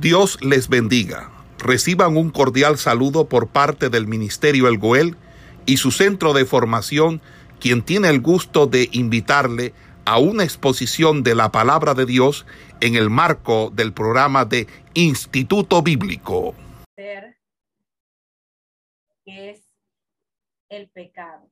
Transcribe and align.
Dios 0.00 0.38
les 0.42 0.68
bendiga. 0.68 1.30
Reciban 1.58 2.18
un 2.18 2.30
cordial 2.30 2.76
saludo 2.76 3.30
por 3.30 3.48
parte 3.48 3.88
del 3.88 4.06
Ministerio 4.06 4.68
El 4.68 4.76
Goel 4.76 5.16
y 5.64 5.78
su 5.78 5.90
centro 5.90 6.34
de 6.34 6.44
formación, 6.44 7.22
quien 7.60 7.82
tiene 7.82 8.10
el 8.10 8.20
gusto 8.20 8.66
de 8.66 8.90
invitarle 8.92 9.72
a 10.04 10.18
una 10.18 10.44
exposición 10.44 11.22
de 11.22 11.34
la 11.34 11.50
palabra 11.50 11.94
de 11.94 12.04
Dios 12.04 12.44
en 12.82 12.94
el 12.94 13.08
marco 13.08 13.70
del 13.70 13.94
programa 13.94 14.44
de 14.44 14.66
Instituto 14.92 15.82
Bíblico. 15.82 16.54
¿Qué 19.24 19.50
es 19.50 19.62
el 20.68 20.90
pecado? 20.90 21.50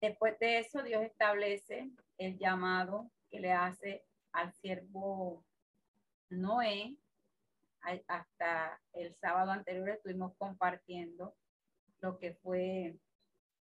Después 0.00 0.38
de 0.40 0.60
eso, 0.60 0.82
Dios 0.82 1.02
establece 1.02 1.90
el 2.16 2.38
llamado 2.38 3.10
que 3.30 3.40
le 3.40 3.52
hace 3.52 4.06
al 4.32 4.54
siervo 4.54 5.44
Noé. 6.30 6.96
Hasta 7.82 8.80
el 8.92 9.14
sábado 9.16 9.52
anterior 9.52 9.88
estuvimos 9.88 10.34
compartiendo 10.36 11.34
lo 12.00 12.18
que 12.18 12.34
fue 12.34 12.98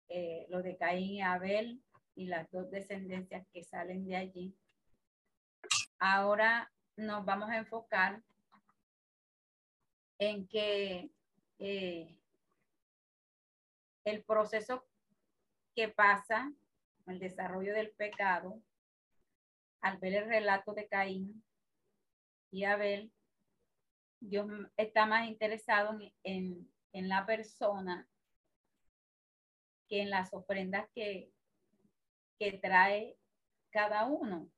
eh, 0.08 0.46
lo 0.50 0.62
de 0.62 0.76
Caín 0.76 1.12
y 1.12 1.22
Abel 1.22 1.82
y 2.14 2.26
las 2.26 2.50
dos 2.50 2.70
descendencias 2.70 3.46
que 3.52 3.64
salen 3.64 4.04
de 4.06 4.16
allí. 4.16 4.54
Ahora 5.98 6.70
nos 6.96 7.24
vamos 7.24 7.48
a 7.48 7.56
enfocar 7.56 8.22
en 10.18 10.46
que 10.46 11.10
eh, 11.58 12.18
el 14.04 14.22
proceso 14.24 14.86
que 15.74 15.88
pasa, 15.88 16.52
el 17.06 17.18
desarrollo 17.18 17.72
del 17.74 17.90
pecado, 17.90 18.60
al 19.80 19.98
ver 19.98 20.14
el 20.14 20.28
relato 20.28 20.74
de 20.74 20.86
Caín 20.86 21.42
y 22.50 22.64
Abel, 22.64 23.10
Dios 24.24 24.46
está 24.76 25.04
más 25.04 25.28
interesado 25.28 25.98
en, 26.22 26.70
en 26.92 27.08
la 27.08 27.26
persona 27.26 28.08
que 29.88 30.02
en 30.02 30.10
las 30.10 30.32
ofrendas 30.32 30.88
que, 30.94 31.32
que 32.38 32.52
trae 32.58 33.18
cada 33.70 34.06
uno. 34.06 34.48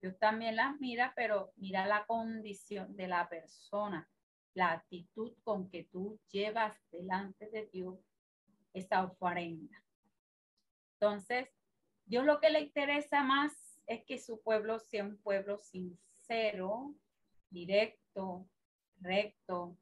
Dios 0.00 0.18
también 0.18 0.56
las 0.56 0.80
mira, 0.80 1.12
pero 1.14 1.52
mira 1.56 1.86
la 1.86 2.06
condición 2.06 2.96
de 2.96 3.08
la 3.08 3.28
persona, 3.28 4.08
la 4.54 4.72
actitud 4.72 5.34
con 5.44 5.68
que 5.68 5.84
tú 5.84 6.18
llevas 6.30 6.74
delante 6.90 7.50
de 7.50 7.66
Dios 7.66 7.98
esa 8.72 9.04
ofrenda. 9.04 9.82
Entonces, 10.94 11.48
Dios 12.06 12.24
lo 12.24 12.40
que 12.40 12.50
le 12.50 12.60
interesa 12.60 13.22
más 13.22 13.52
es 13.86 14.04
que 14.04 14.18
su 14.18 14.40
pueblo 14.40 14.78
sea 14.78 15.04
un 15.04 15.18
pueblo 15.18 15.58
sincero, 15.58 16.94
directo, 17.50 18.48
recto, 19.00 19.76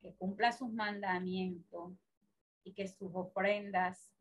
que 0.00 0.14
cumpla 0.14 0.52
sus 0.52 0.70
mandamientos 0.70 1.92
y 2.64 2.72
que 2.72 2.88
sus 2.88 3.10
ofrendas 3.14 4.12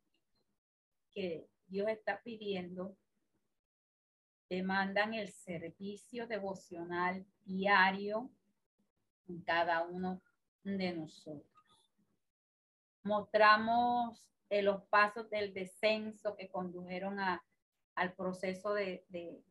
que 1.11 1.47
Dios 1.67 1.88
está 1.88 2.22
pidiendo 2.22 2.95
demandan 4.50 5.14
el 5.14 5.30
servicio 5.30 6.28
devocional 6.28 7.25
diario 7.45 8.30
en 9.28 9.41
cada 9.41 9.83
uno 9.83 10.22
de 10.63 10.94
nosotros. 10.94 11.45
Mostramos 13.03 14.25
eh, 14.50 14.63
los 14.63 14.84
pasos 14.86 15.30
del 15.30 15.53
descenso 15.53 16.36
que 16.36 16.50
condujeron 16.50 17.19
a, 17.19 17.44
al 17.95 18.13
proceso 18.13 18.73
de, 18.73 19.06
de, 19.09 19.44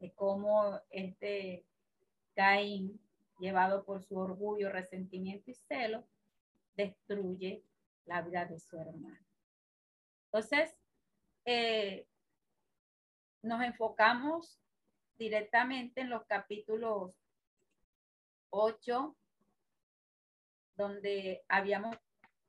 de 0.00 0.12
cómo 0.14 0.80
este 0.90 1.64
Caín, 2.34 3.00
llevado 3.38 3.84
por 3.84 4.02
su 4.02 4.16
orgullo, 4.16 4.70
resentimiento 4.70 5.50
y 5.50 5.54
celo, 5.54 6.06
destruye 6.76 7.62
la 8.04 8.22
vida 8.22 8.44
de 8.44 8.58
su 8.58 8.76
hermano. 8.78 9.18
Entonces, 10.26 10.76
eh, 11.44 12.06
nos 13.42 13.62
enfocamos 13.62 14.60
directamente 15.18 16.00
en 16.00 16.10
los 16.10 16.24
capítulos 16.26 17.14
8, 18.50 19.16
donde 20.76 21.44
habíamos, 21.48 21.96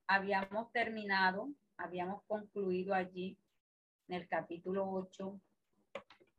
habíamos 0.07 0.71
terminado, 0.71 1.49
habíamos 1.77 2.23
concluido 2.23 2.93
allí 2.93 3.37
en 4.07 4.15
el 4.15 4.27
capítulo 4.27 4.89
8 4.89 5.39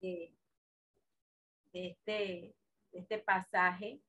de, 0.01 0.35
este, 1.73 2.55
este 2.93 3.19
pasaje, 3.19 4.01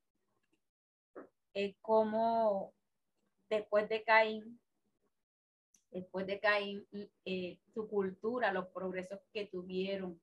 es 1.66 1.75
como 1.81 2.74
después 3.50 3.90
de 3.90 4.03
Caín, 4.03 4.59
después 5.92 6.25
de 6.28 6.40
Caín, 6.40 6.88
eh, 7.25 7.58
su 7.74 7.88
cultura, 7.88 8.53
los 8.53 8.68
progresos 8.68 9.20
que 9.34 9.47
tuvieron, 9.47 10.20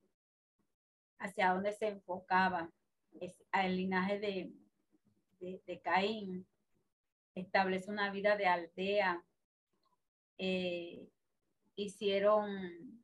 hacia 1.19 1.53
dónde 1.53 1.73
se 1.73 1.89
enfocaban, 1.89 2.73
es 3.21 3.35
el 3.53 3.77
linaje 3.77 4.19
de, 4.19 4.53
de, 5.67 5.81
Caín, 5.81 6.47
establece 7.35 7.91
una 7.91 8.11
vida 8.11 8.37
de 8.37 8.47
aldea, 8.47 9.25
eh, 10.39 11.09
hicieron, 11.75 13.03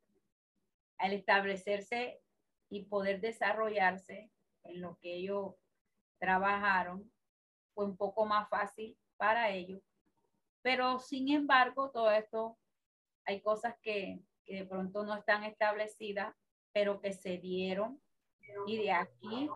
al 0.99 1.13
establecerse 1.13 2.21
y 2.69 2.85
poder 2.85 3.21
desarrollarse 3.21 4.31
en 4.65 4.81
lo 4.81 4.99
que 5.01 5.17
ellos 5.17 5.55
trabajaron, 6.19 7.11
fue 7.75 7.85
un 7.85 7.97
poco 7.97 8.27
más 8.27 8.49
fácil 8.49 8.97
para 9.17 9.51
ellos. 9.51 9.83
Pero 10.63 10.99
sin 10.99 11.29
embargo, 11.31 11.91
todo 11.91 12.11
esto, 12.11 12.59
hay 13.25 13.41
cosas 13.41 13.75
que, 13.83 14.21
que 14.45 14.57
de 14.57 14.65
pronto 14.65 15.05
no 15.05 15.15
están 15.15 15.45
establecidas 15.45 16.35
pero 16.73 17.01
que 17.01 17.13
se 17.13 17.39
dieron. 17.39 18.01
Y 18.67 18.79
de 18.79 18.93
aquí, 18.93 19.49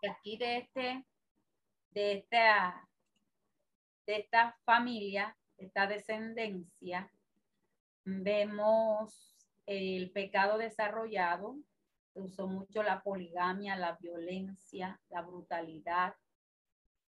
de 0.00 0.10
aquí 0.10 0.36
de 0.36 0.56
este, 0.58 1.04
de 1.90 2.12
esta, 2.14 2.88
de 4.06 4.16
esta 4.16 4.56
familia, 4.64 5.36
esta 5.56 5.86
descendencia, 5.86 7.12
vemos 8.04 9.36
el 9.66 10.10
pecado 10.10 10.58
desarrollado, 10.58 11.56
usó 12.14 12.48
mucho 12.48 12.82
la 12.82 13.02
poligamia, 13.02 13.76
la 13.76 13.96
violencia, 13.96 15.00
la 15.08 15.22
brutalidad. 15.22 16.16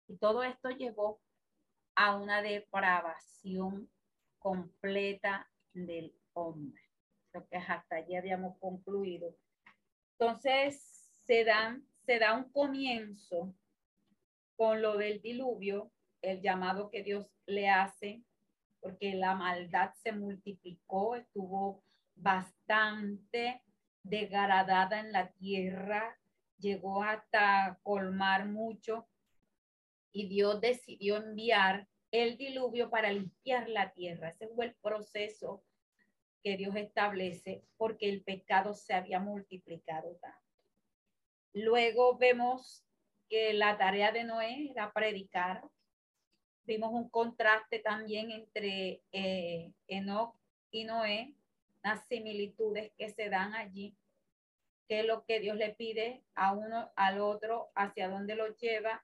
Y 0.07 0.18
todo 0.18 0.44
esto 0.44 0.69
llevó 0.69 1.22
a 1.95 2.16
una 2.16 2.41
depravación 2.41 3.90
completa 4.40 5.50
del 5.73 6.13
hombre 6.34 6.88
que 7.45 7.57
hasta 7.57 7.97
allí 7.97 8.16
habíamos 8.16 8.57
concluido. 8.59 9.35
Entonces, 10.13 11.12
se, 11.25 11.45
se 12.06 12.19
da 12.19 12.34
un 12.35 12.51
comienzo 12.51 13.53
con 14.56 14.81
lo 14.81 14.97
del 14.97 15.22
diluvio, 15.22 15.91
el 16.22 16.41
llamado 16.41 16.89
que 16.89 17.03
Dios 17.03 17.28
le 17.45 17.69
hace, 17.69 18.24
porque 18.79 19.13
la 19.13 19.35
maldad 19.35 19.94
se 20.01 20.12
multiplicó, 20.12 21.16
estuvo 21.16 21.84
bastante 22.16 23.62
degradada 24.03 25.00
en 25.00 25.12
la 25.12 25.31
tierra, 25.34 26.18
llegó 26.57 27.03
hasta 27.03 27.79
colmar 27.84 28.47
mucho 28.47 29.07
y 30.17 30.25
Dios 30.25 30.59
decidió 30.59 31.17
enviar 31.17 31.88
el 32.09 32.38
diluvio 32.38 32.89
para 32.89 33.11
limpiar 33.11 33.69
la 33.69 33.94
tierra. 33.94 34.29
Ese 34.29 34.47
fue 34.47 34.66
el 34.66 34.73
proceso 34.73 35.63
que 36.44 36.57
Dios 36.57 36.75
establece 36.75 37.61
porque 37.78 38.09
el 38.09 38.23
pecado 38.23 38.73
se 38.73 38.95
había 38.95 39.19
multiplicado 39.19 40.16
tanto. 40.16 40.41
Luego 41.53 42.17
vemos 42.17 42.83
que 43.29 43.53
la 43.53 43.77
tarea 43.77 44.12
de 44.12 44.24
Noé 44.24 44.71
era 44.71 44.92
predicar. 44.92 45.62
Vimos 46.63 46.92
un 46.94 47.09
contraste 47.09 47.77
también 47.77 48.31
entre 48.31 49.03
eh, 49.12 49.71
Enoch 49.88 50.36
y 50.71 50.86
Noé, 50.86 51.36
las 51.83 52.07
similitudes 52.07 52.92
que 52.97 53.09
se 53.09 53.30
dan 53.30 53.53
allí, 53.53 53.95
que 54.88 55.01
es 55.01 55.06
lo 55.06 55.25
que 55.25 55.39
Dios 55.39 55.57
le 55.57 55.75
pide 55.75 56.24
a 56.33 56.53
uno, 56.53 56.92
al 56.95 57.21
otro, 57.21 57.69
hacia 57.75 58.09
dónde 58.09 58.33
lo 58.33 58.47
lleva, 58.56 59.03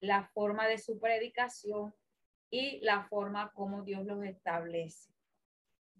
la 0.00 0.24
forma 0.34 0.66
de 0.66 0.78
su 0.78 0.98
predicación 0.98 1.94
y 2.50 2.80
la 2.80 3.04
forma 3.04 3.52
como 3.52 3.82
Dios 3.82 4.04
los 4.04 4.24
establece 4.24 5.10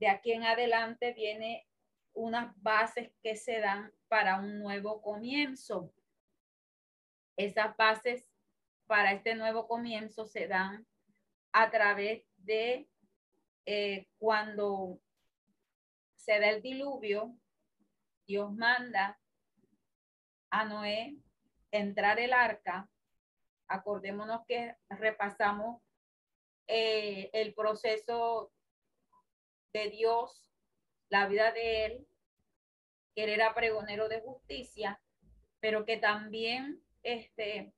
de 0.00 0.08
aquí 0.08 0.32
en 0.32 0.44
adelante 0.44 1.12
viene 1.12 1.68
unas 2.14 2.60
bases 2.62 3.12
que 3.22 3.36
se 3.36 3.60
dan 3.60 3.92
para 4.08 4.40
un 4.40 4.58
nuevo 4.58 5.02
comienzo. 5.02 5.92
Esas 7.36 7.76
bases 7.76 8.26
para 8.86 9.12
este 9.12 9.34
nuevo 9.34 9.68
comienzo 9.68 10.24
se 10.24 10.48
dan 10.48 10.86
a 11.52 11.70
través 11.70 12.24
de 12.38 12.88
eh, 13.66 14.08
cuando 14.18 14.98
se 16.16 16.40
da 16.40 16.48
el 16.48 16.62
diluvio, 16.62 17.36
Dios 18.26 18.52
manda 18.52 19.20
a 20.50 20.64
Noé 20.64 21.16
entrar 21.70 22.18
el 22.18 22.32
arca, 22.32 22.89
acordémonos 23.70 24.44
que 24.46 24.76
repasamos 24.90 25.80
eh, 26.66 27.30
el 27.32 27.54
proceso 27.54 28.52
de 29.72 29.88
Dios, 29.90 30.50
la 31.08 31.28
vida 31.28 31.52
de 31.52 31.86
él, 31.86 32.08
que 33.14 33.24
él 33.24 33.30
era 33.30 33.54
pregonero 33.54 34.08
de 34.08 34.20
justicia, 34.20 35.00
pero 35.60 35.86
que 35.86 35.96
también 35.96 36.82
este, 37.02 37.72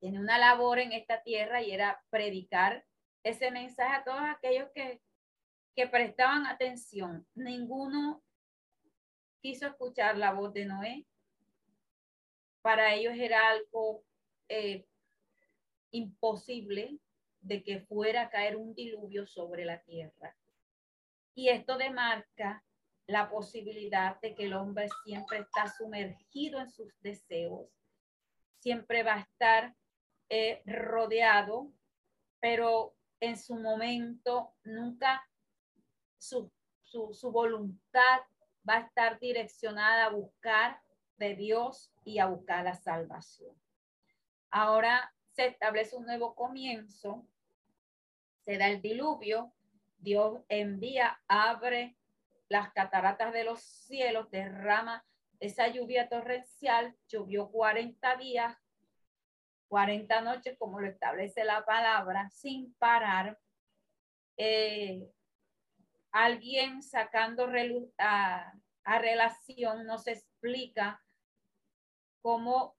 tiene 0.00 0.20
una 0.20 0.38
labor 0.38 0.78
en 0.78 0.92
esta 0.92 1.22
tierra 1.22 1.62
y 1.62 1.72
era 1.72 2.02
predicar 2.10 2.84
ese 3.24 3.50
mensaje 3.50 3.96
a 3.96 4.04
todos 4.04 4.22
aquellos 4.22 4.70
que, 4.72 5.00
que 5.74 5.88
prestaban 5.88 6.46
atención. 6.46 7.26
Ninguno 7.34 8.22
quiso 9.40 9.66
escuchar 9.66 10.16
la 10.16 10.32
voz 10.32 10.52
de 10.52 10.64
Noé. 10.64 11.06
Para 12.62 12.94
ellos 12.94 13.14
era 13.16 13.48
algo 13.48 14.04
eh, 14.48 14.86
imposible 15.92 16.98
de 17.40 17.62
que 17.62 17.80
fuera 17.80 18.22
a 18.22 18.30
caer 18.30 18.56
un 18.56 18.74
diluvio 18.74 19.26
sobre 19.26 19.64
la 19.64 19.80
tierra. 19.82 20.36
Y 21.34 21.48
esto 21.48 21.76
demarca 21.76 22.64
la 23.06 23.28
posibilidad 23.28 24.20
de 24.20 24.34
que 24.34 24.44
el 24.44 24.54
hombre 24.54 24.88
siempre 25.04 25.38
está 25.38 25.68
sumergido 25.68 26.60
en 26.60 26.70
sus 26.70 26.92
deseos, 27.00 27.68
siempre 28.60 29.02
va 29.02 29.14
a 29.14 29.20
estar 29.20 29.74
eh, 30.28 30.62
rodeado, 30.66 31.72
pero 32.40 32.94
en 33.20 33.36
su 33.36 33.56
momento 33.56 34.54
nunca 34.64 35.28
su, 36.18 36.50
su 36.84 37.30
voluntad 37.32 38.20
va 38.68 38.76
a 38.76 38.80
estar 38.80 39.18
direccionada 39.18 40.06
a 40.06 40.10
buscar 40.10 40.80
de 41.16 41.34
Dios 41.34 41.92
y 42.04 42.18
a 42.18 42.26
buscar 42.26 42.64
la 42.64 42.74
salvación. 42.74 43.56
Ahora 44.50 45.12
se 45.32 45.46
establece 45.46 45.96
un 45.96 46.04
nuevo 46.04 46.34
comienzo, 46.34 47.26
se 48.40 48.58
da 48.58 48.68
el 48.68 48.82
diluvio, 48.82 49.52
Dios 49.98 50.42
envía, 50.48 51.20
abre 51.28 51.96
las 52.48 52.72
cataratas 52.72 53.32
de 53.32 53.44
los 53.44 53.62
cielos, 53.62 54.30
derrama 54.30 55.04
esa 55.40 55.68
lluvia 55.68 56.08
torrencial, 56.08 56.96
llovió 57.08 57.50
40 57.50 58.16
días, 58.16 58.56
40 59.68 60.20
noches, 60.20 60.56
como 60.58 60.80
lo 60.80 60.86
establece 60.86 61.44
la 61.44 61.64
palabra, 61.64 62.28
sin 62.30 62.74
parar. 62.74 63.38
Eh, 64.36 65.10
alguien 66.10 66.82
sacando 66.82 67.48
a, 67.98 68.52
a, 68.84 68.98
relación 68.98 69.86
nos 69.86 70.06
explica 70.06 71.02
cómo 72.20 72.76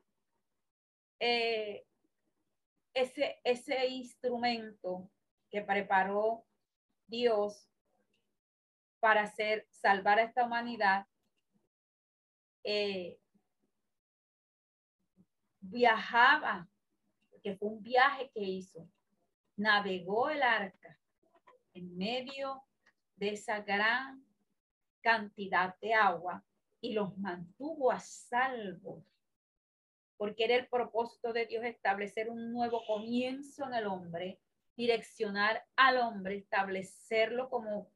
eh, 1.20 1.86
ese, 2.94 3.40
ese 3.44 3.88
instrumento 3.88 5.10
que 5.50 5.62
preparó 5.62 6.46
Dios 7.08 7.70
para 9.00 9.24
hacer, 9.24 9.68
salvar 9.70 10.20
a 10.20 10.24
esta 10.24 10.46
humanidad, 10.46 11.06
eh, 12.64 13.20
viajaba 15.60 16.70
que 17.42 17.58
fue 17.58 17.70
un 17.70 17.84
viaje 17.84 18.32
que 18.34 18.42
hizo, 18.42 18.90
navegó 19.58 20.30
el 20.30 20.42
arca 20.42 20.98
en 21.74 21.98
medio 21.98 22.64
de 23.18 23.34
esa 23.34 23.60
gran 23.60 24.26
cantidad 25.02 25.78
de 25.80 25.94
agua 25.94 26.44
y 26.80 26.94
los 26.94 27.18
mantuvo 27.18 27.92
a 27.92 28.00
salvo, 28.00 29.06
porque 30.18 30.46
era 30.46 30.56
el 30.56 30.68
propósito 30.68 31.34
de 31.34 31.46
Dios 31.46 31.64
establecer 31.66 32.30
un 32.30 32.52
nuevo 32.52 32.86
comienzo 32.86 33.66
en 33.66 33.74
el 33.74 33.88
hombre, 33.88 34.40
direccionar 34.76 35.66
al 35.76 35.98
hombre, 35.98 36.38
establecerlo 36.38 37.50
como, 37.50 37.92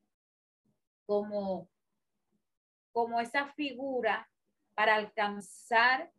como, 1.06 1.69
como 2.92 3.19
esa 3.19 3.48
figura 3.54 4.30
para 4.75 4.96
alcanzar 4.96 6.12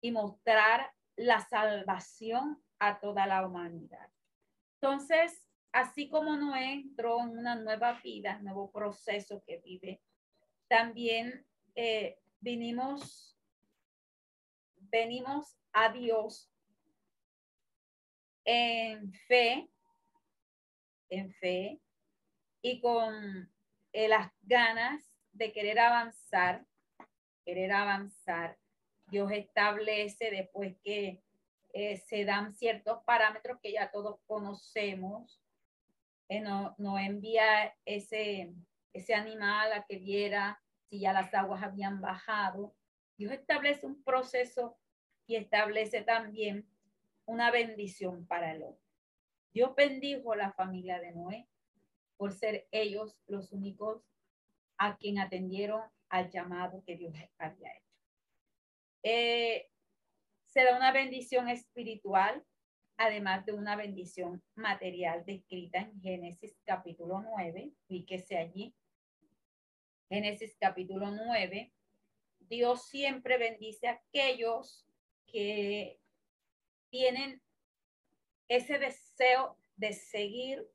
y 0.00 0.10
mostrar 0.10 0.92
la 1.16 1.40
salvación 1.40 2.62
a 2.78 2.98
toda 2.98 3.26
la 3.26 3.46
humanidad. 3.46 4.10
Entonces, 4.80 5.46
así 5.72 6.08
como 6.08 6.36
Noé 6.36 6.72
entró 6.72 7.20
en 7.20 7.38
una 7.38 7.54
nueva 7.54 8.00
vida, 8.02 8.38
nuevo 8.40 8.70
proceso 8.72 9.42
que 9.46 9.58
vive, 9.58 10.00
también 10.68 11.46
eh, 11.74 12.18
vinimos, 12.40 13.36
venimos 14.90 15.56
a 15.72 15.90
Dios 15.90 16.50
en 18.44 19.12
fe, 19.28 19.68
en 21.08 21.32
fe 21.34 21.80
y 22.62 22.80
con 22.80 23.50
eh, 23.92 24.08
las 24.08 24.32
ganas 24.42 25.02
de 25.32 25.52
querer 25.52 25.78
avanzar, 25.78 26.64
querer 27.44 27.72
avanzar 27.72 28.60
Dios 29.10 29.30
establece 29.32 30.30
después 30.30 30.76
que 30.84 31.20
eh, 31.72 31.96
se 31.96 32.24
dan 32.24 32.54
ciertos 32.54 33.02
parámetros 33.04 33.58
que 33.60 33.72
ya 33.72 33.90
todos 33.90 34.20
conocemos. 34.26 35.40
Eh, 36.28 36.40
no, 36.40 36.74
no, 36.78 36.98
envía 36.98 37.74
ese, 37.84 38.52
ese 38.92 39.14
animal 39.14 39.72
a 39.72 39.84
que 39.84 39.98
viera 39.98 40.62
si 40.88 41.00
ya 41.00 41.12
las 41.12 41.34
aguas 41.34 41.62
habían 41.62 42.00
bajado. 42.00 42.74
Dios 43.20 43.32
establece 43.32 43.84
un 43.84 44.02
proceso 44.02 44.78
y 45.26 45.36
establece 45.36 46.00
también 46.00 46.66
una 47.26 47.50
bendición 47.50 48.26
para 48.26 48.52
el 48.52 48.62
hombre. 48.62 48.80
Dios 49.52 49.74
bendijo 49.76 50.32
a 50.32 50.36
la 50.36 50.52
familia 50.52 50.98
de 51.00 51.12
Noé 51.12 51.46
por 52.16 52.32
ser 52.32 52.66
ellos 52.70 53.18
los 53.26 53.52
únicos 53.52 54.02
a 54.78 54.96
quien 54.96 55.18
atendieron 55.18 55.82
al 56.08 56.30
llamado 56.30 56.82
que 56.86 56.96
Dios 56.96 57.14
había 57.36 57.70
hecho. 57.74 57.94
Eh, 59.02 59.68
se 60.46 60.64
da 60.64 60.78
una 60.78 60.90
bendición 60.90 61.50
espiritual, 61.50 62.42
además 62.96 63.44
de 63.44 63.52
una 63.52 63.76
bendición 63.76 64.42
material 64.54 65.26
descrita 65.26 65.80
en 65.80 66.00
Génesis 66.00 66.58
capítulo 66.64 67.20
9, 67.20 67.70
fíjese 67.86 68.38
allí. 68.38 68.74
Génesis 70.08 70.56
capítulo 70.58 71.10
9, 71.10 71.70
Dios 72.50 72.86
siempre 72.86 73.38
bendice 73.38 73.86
a 73.86 73.92
aquellos 73.92 74.84
que 75.26 75.98
tienen 76.90 77.40
ese 78.48 78.78
deseo 78.78 79.56
de 79.76 79.92
seguir, 79.92 80.68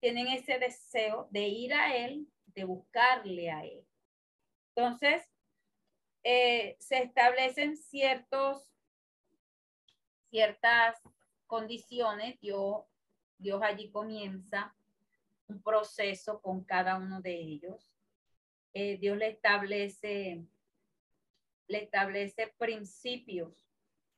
tienen 0.00 0.28
ese 0.28 0.58
deseo 0.58 1.28
de 1.30 1.48
ir 1.48 1.72
a 1.72 1.96
Él, 1.96 2.28
de 2.54 2.64
buscarle 2.64 3.50
a 3.50 3.64
Él. 3.64 3.86
Entonces, 4.74 5.22
eh, 6.22 6.76
se 6.78 6.98
establecen 7.02 7.78
ciertos, 7.78 8.70
ciertas 10.28 11.00
condiciones. 11.46 12.38
Dios, 12.40 12.84
Dios 13.38 13.62
allí 13.62 13.90
comienza 13.90 14.76
un 15.48 15.62
proceso 15.62 16.42
con 16.42 16.64
cada 16.64 16.96
uno 16.96 17.22
de 17.22 17.34
ellos. 17.34 17.90
Eh, 18.74 18.98
Dios 18.98 19.16
le 19.16 19.28
establece, 19.28 20.44
le 21.68 21.82
establece 21.82 22.54
principios. 22.58 23.54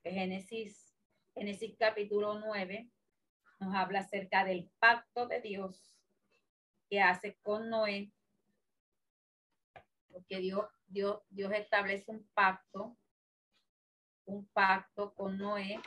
Génesis, 0.02 0.94
Génesis 1.34 1.76
capítulo 1.78 2.38
9 2.38 2.90
nos 3.60 3.74
habla 3.74 4.00
acerca 4.00 4.44
del 4.44 4.70
pacto 4.78 5.26
de 5.26 5.40
Dios 5.40 5.98
que 6.88 7.00
hace 7.00 7.36
con 7.42 7.68
Noé, 7.68 8.12
porque 10.08 10.38
Dios 10.38 10.64
Dios, 10.88 11.22
establece 11.30 12.10
un 12.10 12.26
pacto, 12.34 12.96
un 14.24 14.46
pacto 14.48 15.14
con 15.14 15.36
Noé, 15.36 15.80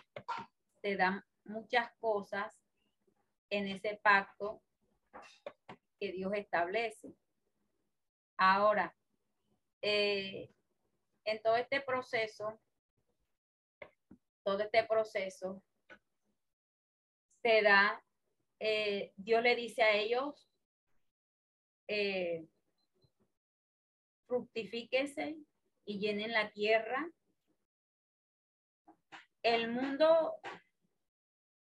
se 0.81 0.95
dan 0.95 1.23
muchas 1.43 1.91
cosas 1.99 2.55
en 3.49 3.67
ese 3.67 3.99
pacto 4.03 4.61
que 5.99 6.11
Dios 6.11 6.31
establece. 6.35 7.15
Ahora, 8.37 8.95
eh, 9.81 10.51
en 11.25 11.41
todo 11.41 11.55
este 11.57 11.81
proceso, 11.81 12.59
todo 14.43 14.59
este 14.59 14.83
proceso 14.85 15.63
se 17.41 17.61
da, 17.61 18.03
eh, 18.59 19.13
Dios 19.15 19.41
le 19.41 19.55
dice 19.55 19.83
a 19.83 19.93
ellos, 19.93 20.47
eh, 21.87 22.47
fructifíquese 24.27 25.37
y 25.85 25.99
llenen 25.99 26.31
la 26.31 26.51
tierra. 26.51 27.09
El 29.43 29.71
mundo 29.71 30.35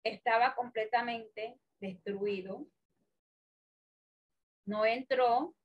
estaba 0.03 0.53
completamente 0.53 1.57
destruido. 1.79 2.67
No 4.65 4.85
entró 4.85 5.55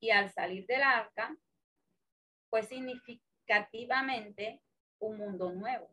y 0.00 0.10
al 0.10 0.32
salir 0.32 0.66
del 0.66 0.82
arca 0.82 1.36
fue 2.54 2.62
significativamente 2.62 4.62
un 5.00 5.18
mundo 5.18 5.50
nuevo. 5.50 5.90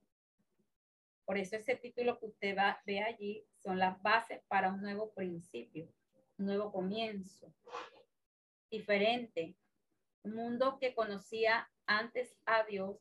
Por 1.25 1.39
eso 1.39 1.55
ese 1.55 1.75
título 1.75 2.19
que 2.19 2.27
usted 2.27 2.55
va, 2.55 2.79
ve 2.85 3.01
allí 3.01 3.43
son 3.63 3.79
las 3.79 3.99
bases 4.03 4.43
para 4.47 4.71
un 4.71 4.79
nuevo 4.79 5.11
principio, 5.11 5.91
un 6.37 6.45
nuevo 6.45 6.71
comienzo, 6.71 7.51
diferente. 8.69 9.55
Un 10.21 10.35
mundo 10.35 10.77
que 10.79 10.93
conocía 10.93 11.67
antes 11.87 12.37
a 12.45 12.63
Dios, 12.65 12.95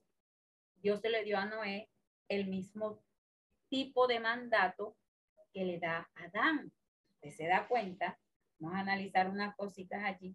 Dios 0.77 1.03
se 1.03 1.11
le 1.11 1.23
dio 1.23 1.37
a 1.37 1.45
Noé 1.45 1.91
el 2.29 2.47
mismo 2.47 3.05
tipo 3.69 4.07
de 4.07 4.21
mandato 4.21 4.97
que 5.53 5.67
le 5.67 5.79
da 5.79 6.09
a 6.15 6.25
Adán. 6.25 6.73
Usted 7.17 7.31
se 7.33 7.47
da 7.47 7.69
cuenta, 7.69 8.19
vamos 8.59 8.79
a 8.79 8.81
analizar 8.81 9.29
unas 9.29 9.55
cositas 9.55 10.03
allí, 10.03 10.35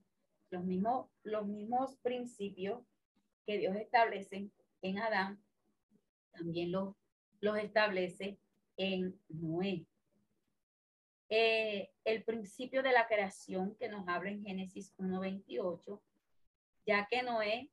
los 0.51 0.63
mismos, 0.63 1.09
los 1.23 1.47
mismos 1.47 1.97
principios 2.03 2.85
que 3.45 3.57
Dios 3.57 3.75
establece 3.75 4.49
en 4.81 4.99
Adán, 4.99 5.43
también 6.31 6.71
los, 6.71 6.95
establece 7.61 8.39
en 8.77 9.19
Noé. 9.29 9.85
Eh, 11.29 11.89
el 12.03 12.23
principio 12.23 12.83
de 12.83 12.91
la 12.91 13.07
creación 13.07 13.75
que 13.75 13.89
nos 13.89 14.07
habla 14.07 14.31
en 14.31 14.43
Génesis 14.43 14.95
1.28, 14.97 16.01
ya 16.85 17.07
que 17.09 17.23
Noé 17.23 17.71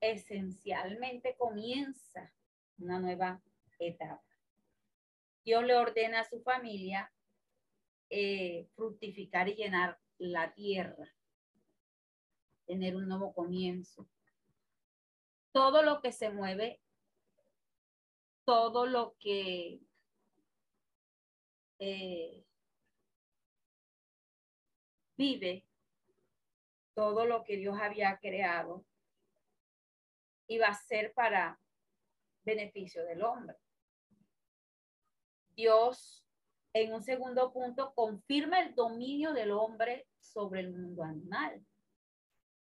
esencialmente 0.00 1.36
comienza 1.38 2.32
una 2.78 2.98
nueva 2.98 3.40
etapa. 3.78 4.22
Dios 5.44 5.64
le 5.64 5.74
ordena 5.74 6.20
a 6.20 6.28
su 6.28 6.40
familia 6.40 7.12
eh, 8.10 8.68
fructificar 8.74 9.48
y 9.48 9.54
llenar 9.54 9.98
la 10.18 10.52
tierra, 10.52 11.08
tener 12.66 12.94
un 12.94 13.08
nuevo 13.08 13.32
comienzo. 13.32 14.06
Todo 15.52 15.82
lo 15.82 16.00
que 16.00 16.12
se 16.12 16.30
mueve, 16.30 16.80
todo 18.44 18.86
lo 18.86 19.14
que 19.18 19.80
eh, 21.78 22.44
vive, 25.16 25.66
todo 26.94 27.26
lo 27.26 27.44
que 27.44 27.56
Dios 27.56 27.78
había 27.80 28.18
creado, 28.18 28.84
iba 30.48 30.68
a 30.68 30.74
ser 30.74 31.12
para 31.14 31.60
beneficio 32.44 33.04
del 33.04 33.22
hombre. 33.22 33.56
Dios, 35.54 36.24
en 36.72 36.94
un 36.94 37.02
segundo 37.02 37.52
punto, 37.52 37.94
confirma 37.94 38.60
el 38.60 38.74
dominio 38.74 39.32
del 39.32 39.52
hombre 39.52 40.08
sobre 40.20 40.60
el 40.60 40.72
mundo 40.72 41.04
animal. 41.04 41.64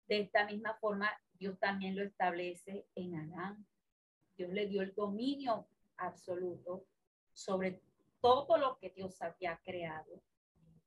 De 0.07 0.19
esta 0.19 0.45
misma 0.45 0.75
forma, 0.75 1.11
Dios 1.39 1.57
también 1.59 1.95
lo 1.95 2.03
establece 2.03 2.87
en 2.95 3.15
Adán. 3.15 3.65
Dios 4.37 4.51
le 4.51 4.67
dio 4.67 4.81
el 4.81 4.93
dominio 4.93 5.67
absoluto 5.97 6.85
sobre 7.33 7.81
todo 8.21 8.57
lo 8.57 8.77
que 8.79 8.89
Dios 8.89 9.21
había 9.21 9.59
creado. 9.63 10.21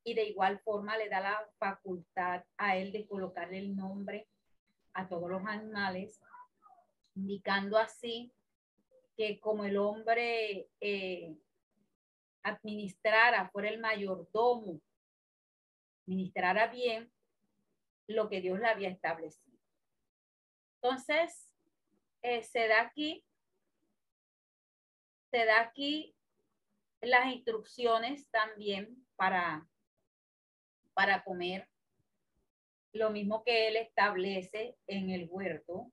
Y 0.03 0.13
de 0.13 0.25
igual 0.25 0.59
forma 0.59 0.97
le 0.97 1.09
da 1.09 1.21
la 1.21 1.49
facultad 1.57 2.43
a 2.57 2.77
él 2.77 2.91
de 2.91 3.07
colocarle 3.07 3.59
el 3.59 3.75
nombre 3.75 4.27
a 4.93 5.07
todos 5.07 5.29
los 5.29 5.45
animales, 5.45 6.19
indicando 7.15 7.77
así 7.77 8.33
que 9.15 9.39
como 9.39 9.65
el 9.65 9.77
hombre 9.77 10.69
eh, 10.79 11.37
administrara, 12.43 13.49
fuera 13.49 13.69
el 13.69 13.79
mayordomo, 13.79 14.81
administrara 16.05 16.67
bien 16.67 17.11
lo 18.07 18.29
que 18.29 18.41
Dios 18.41 18.59
le 18.59 18.67
había 18.67 18.89
establecido. 18.89 19.50
Entonces, 20.81 21.47
eh, 22.23 22.41
se 22.41 22.67
da 22.67 22.81
aquí, 22.81 23.23
se 25.29 25.45
da 25.45 25.61
aquí 25.61 26.15
las 27.01 27.31
instrucciones 27.33 28.27
también 28.31 29.05
para, 29.15 29.67
para 30.93 31.23
comer, 31.23 31.69
lo 32.93 33.11
mismo 33.11 33.43
que 33.43 33.67
él 33.67 33.75
establece 33.77 34.75
en 34.87 35.11
el 35.11 35.27
huerto, 35.29 35.91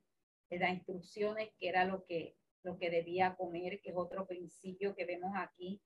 le 0.50 0.58
da 0.58 0.70
instrucciones 0.70 1.50
que 1.58 1.68
era 1.68 1.84
lo 1.84 2.04
que, 2.06 2.36
lo 2.62 2.78
que 2.78 2.88
debía 2.90 3.36
comer, 3.36 3.80
que 3.82 3.90
es 3.90 3.96
otro 3.96 4.26
principio 4.26 4.96
que 4.96 5.04
vemos 5.04 5.32
aquí. 5.36 5.82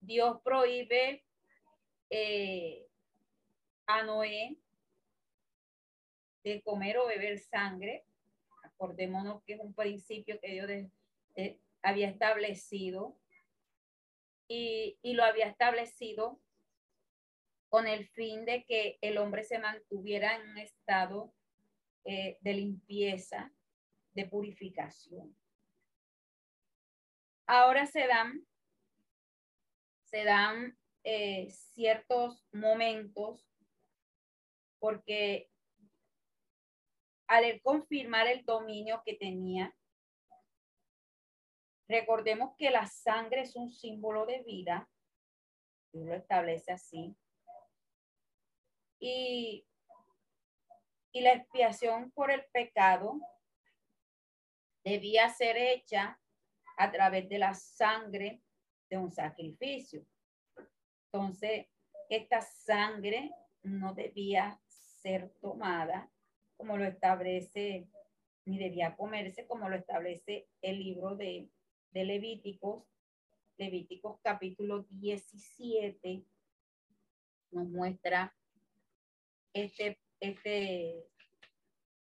Dios 0.00 0.40
prohíbe 0.42 1.24
eh, 2.10 2.86
a 3.86 4.02
Noé 4.02 4.58
de 6.50 6.62
comer 6.62 6.96
o 6.98 7.06
beber 7.06 7.38
sangre. 7.38 8.04
Acordémonos 8.62 9.42
que 9.44 9.54
es 9.54 9.60
un 9.60 9.74
principio 9.74 10.38
que 10.40 10.52
Dios 10.52 11.50
había 11.82 12.08
establecido 12.08 13.18
y, 14.48 14.96
lo 15.02 15.24
había 15.24 15.48
establecido 15.48 16.40
con 17.68 17.88
el 17.88 18.06
fin 18.06 18.44
de 18.44 18.64
que 18.64 18.98
el 19.00 19.18
hombre 19.18 19.42
se 19.42 19.58
mantuviera 19.58 20.36
en 20.36 20.50
un 20.50 20.58
estado 20.58 21.34
eh, 22.04 22.38
de 22.40 22.54
limpieza, 22.54 23.52
de 24.12 24.26
purificación. 24.26 25.36
Ahora 27.46 27.86
se 27.86 28.06
dan 28.06 28.46
se 30.04 30.22
dan 30.22 30.78
eh, 31.02 31.48
ciertos 31.50 32.46
momentos 32.52 33.50
porque 34.78 35.50
al 37.28 37.60
confirmar 37.62 38.26
el 38.26 38.44
dominio 38.44 39.02
que 39.04 39.14
tenía, 39.14 39.74
recordemos 41.88 42.54
que 42.56 42.70
la 42.70 42.86
sangre 42.86 43.42
es 43.42 43.56
un 43.56 43.70
símbolo 43.70 44.26
de 44.26 44.42
vida, 44.42 44.88
lo 45.92 46.14
establece 46.14 46.72
así, 46.72 47.16
y, 48.98 49.66
y 51.12 51.20
la 51.20 51.32
expiación 51.32 52.10
por 52.12 52.30
el 52.30 52.44
pecado 52.52 53.18
debía 54.84 55.28
ser 55.28 55.56
hecha 55.56 56.18
a 56.78 56.90
través 56.90 57.28
de 57.28 57.38
la 57.38 57.54
sangre 57.54 58.42
de 58.88 58.98
un 58.98 59.10
sacrificio. 59.10 60.06
Entonces, 61.06 61.66
esta 62.08 62.40
sangre 62.40 63.32
no 63.62 63.94
debía 63.94 64.60
ser 64.66 65.30
tomada 65.40 66.10
como 66.56 66.76
lo 66.76 66.84
establece, 66.84 67.88
ni 68.44 68.58
debía 68.58 68.96
comerse 68.96 69.46
como 69.46 69.68
lo 69.68 69.76
establece 69.76 70.48
el 70.62 70.78
libro 70.78 71.16
de, 71.16 71.48
de 71.90 72.04
Levíticos. 72.04 72.84
Levíticos 73.58 74.20
capítulo 74.22 74.86
17 74.90 76.24
nos 77.52 77.68
muestra 77.68 78.36
este, 79.54 79.98
este 80.20 81.06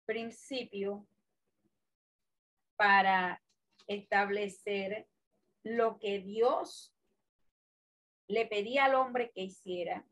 principio 0.05 1.07
para 2.77 3.43
establecer 3.87 5.07
lo 5.63 5.99
que 5.99 6.19
Dios 6.21 6.95
le 8.27 8.47
pedía 8.47 8.87
al 8.87 8.95
hombre 8.95 9.31
que 9.31 9.43
hiciera 9.43 10.05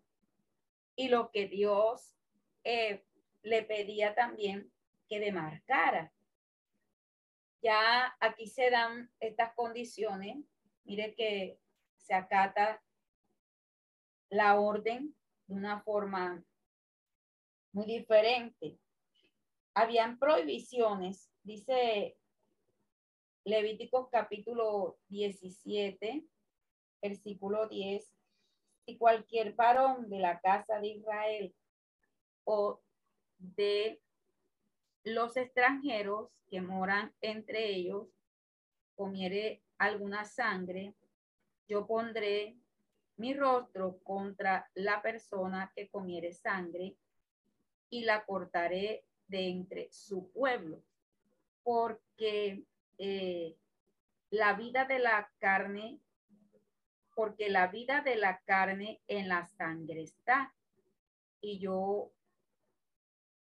y 0.96 1.08
lo 1.08 1.30
que 1.30 1.48
Dios 1.48 2.16
eh, 2.64 3.04
le 3.42 3.62
pedía 3.62 4.14
también 4.14 4.72
que 5.08 5.20
demarcara. 5.20 6.12
Ya 7.60 8.16
aquí 8.20 8.46
se 8.46 8.70
dan 8.70 9.10
estas 9.20 9.54
condiciones. 9.54 10.38
Mire 10.84 11.14
que 11.14 11.58
se 11.96 12.14
acata 12.14 12.82
la 14.28 14.58
orden 14.58 15.14
de 15.46 15.54
una 15.54 15.80
forma 15.82 16.44
muy 17.72 17.86
diferente. 17.86 18.78
Habían 19.74 20.18
prohibiciones, 20.18 21.30
dice 21.42 22.16
Levíticos 23.44 24.08
capítulo 24.10 24.98
17, 25.08 26.24
versículo 27.00 27.68
10. 27.68 28.12
Si 28.84 28.98
cualquier 28.98 29.54
varón 29.54 30.08
de 30.08 30.18
la 30.18 30.40
casa 30.40 30.80
de 30.80 30.88
Israel 30.88 31.54
o 32.44 32.80
de 33.42 34.00
los 35.04 35.36
extranjeros 35.36 36.30
que 36.48 36.60
moran 36.60 37.12
entre 37.20 37.70
ellos 37.70 38.08
comiere 38.94 39.62
alguna 39.78 40.24
sangre, 40.24 40.94
yo 41.66 41.86
pondré 41.86 42.56
mi 43.16 43.34
rostro 43.34 43.98
contra 44.04 44.70
la 44.74 45.02
persona 45.02 45.72
que 45.74 45.88
comiere 45.88 46.32
sangre 46.32 46.96
y 47.90 48.04
la 48.04 48.24
cortaré 48.24 49.04
de 49.26 49.48
entre 49.48 49.90
su 49.90 50.30
pueblo, 50.30 50.82
porque 51.62 52.64
eh, 52.98 53.56
la 54.30 54.54
vida 54.54 54.84
de 54.84 54.98
la 54.98 55.30
carne, 55.38 56.00
porque 57.14 57.50
la 57.50 57.66
vida 57.66 58.02
de 58.02 58.16
la 58.16 58.40
carne 58.40 59.02
en 59.08 59.28
la 59.28 59.46
sangre 59.46 60.02
está. 60.02 60.54
Y 61.40 61.58
yo 61.58 62.12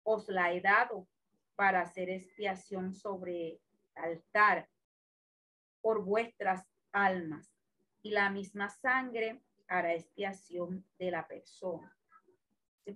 os 0.02 0.28
la 0.28 0.52
he 0.52 0.60
dado 0.60 1.08
para 1.56 1.82
hacer 1.82 2.08
expiación 2.10 2.94
sobre 2.94 3.60
altar 3.94 4.68
por 5.80 6.04
vuestras 6.04 6.66
almas 6.92 7.54
y 8.02 8.10
la 8.10 8.30
misma 8.30 8.68
sangre 8.70 9.42
hará 9.68 9.94
expiación 9.94 10.84
de 10.98 11.10
la 11.10 11.26
persona. 11.26 11.96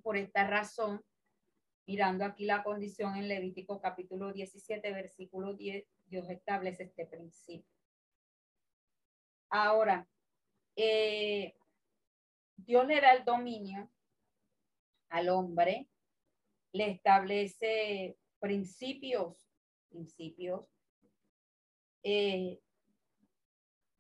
Por 0.03 0.17
esta 0.17 0.47
razón, 0.49 1.05
mirando 1.87 2.25
aquí 2.25 2.47
la 2.47 2.65
condición 2.65 3.17
en 3.17 3.29
Levítico 3.29 3.81
capítulo 3.81 4.33
17, 4.33 4.93
versículo 4.93 5.55
10, 5.55 5.87
Dios 6.07 6.29
establece 6.31 6.85
este 6.85 7.07
principio. 7.07 7.71
Ahora, 9.51 10.09
eh, 10.75 11.55
Dios 12.57 12.87
le 12.87 13.01
da 13.01 13.13
el 13.13 13.25
dominio 13.25 13.91
al 15.11 15.29
hombre, 15.29 15.89
le 16.75 16.91
establece 16.91 18.19
principios, 18.41 19.49
principios. 19.89 20.67
Eh, 22.03 22.61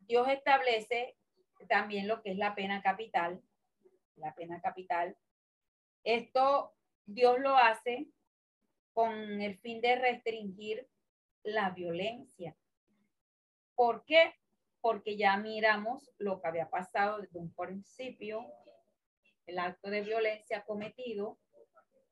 Dios 0.00 0.28
establece 0.28 1.16
también 1.68 2.08
lo 2.08 2.20
que 2.20 2.32
es 2.32 2.36
la 2.36 2.56
pena 2.56 2.82
capital, 2.82 3.40
la 4.16 4.34
pena 4.34 4.60
capital. 4.60 5.16
Esto 6.02 6.74
Dios 7.06 7.38
lo 7.38 7.56
hace 7.56 8.08
con 8.92 9.40
el 9.40 9.56
fin 9.58 9.80
de 9.80 9.94
restringir 9.94 10.88
la 11.44 11.70
violencia. 11.70 12.56
¿Por 13.76 14.04
qué? 14.04 14.34
Porque 14.80 15.16
ya 15.16 15.36
miramos 15.36 16.10
lo 16.18 16.40
que 16.40 16.48
había 16.48 16.68
pasado 16.70 17.20
desde 17.20 17.38
un 17.38 17.54
principio, 17.54 18.44
el 19.46 19.60
acto 19.60 19.90
de 19.90 20.00
violencia 20.00 20.64
cometido, 20.64 21.38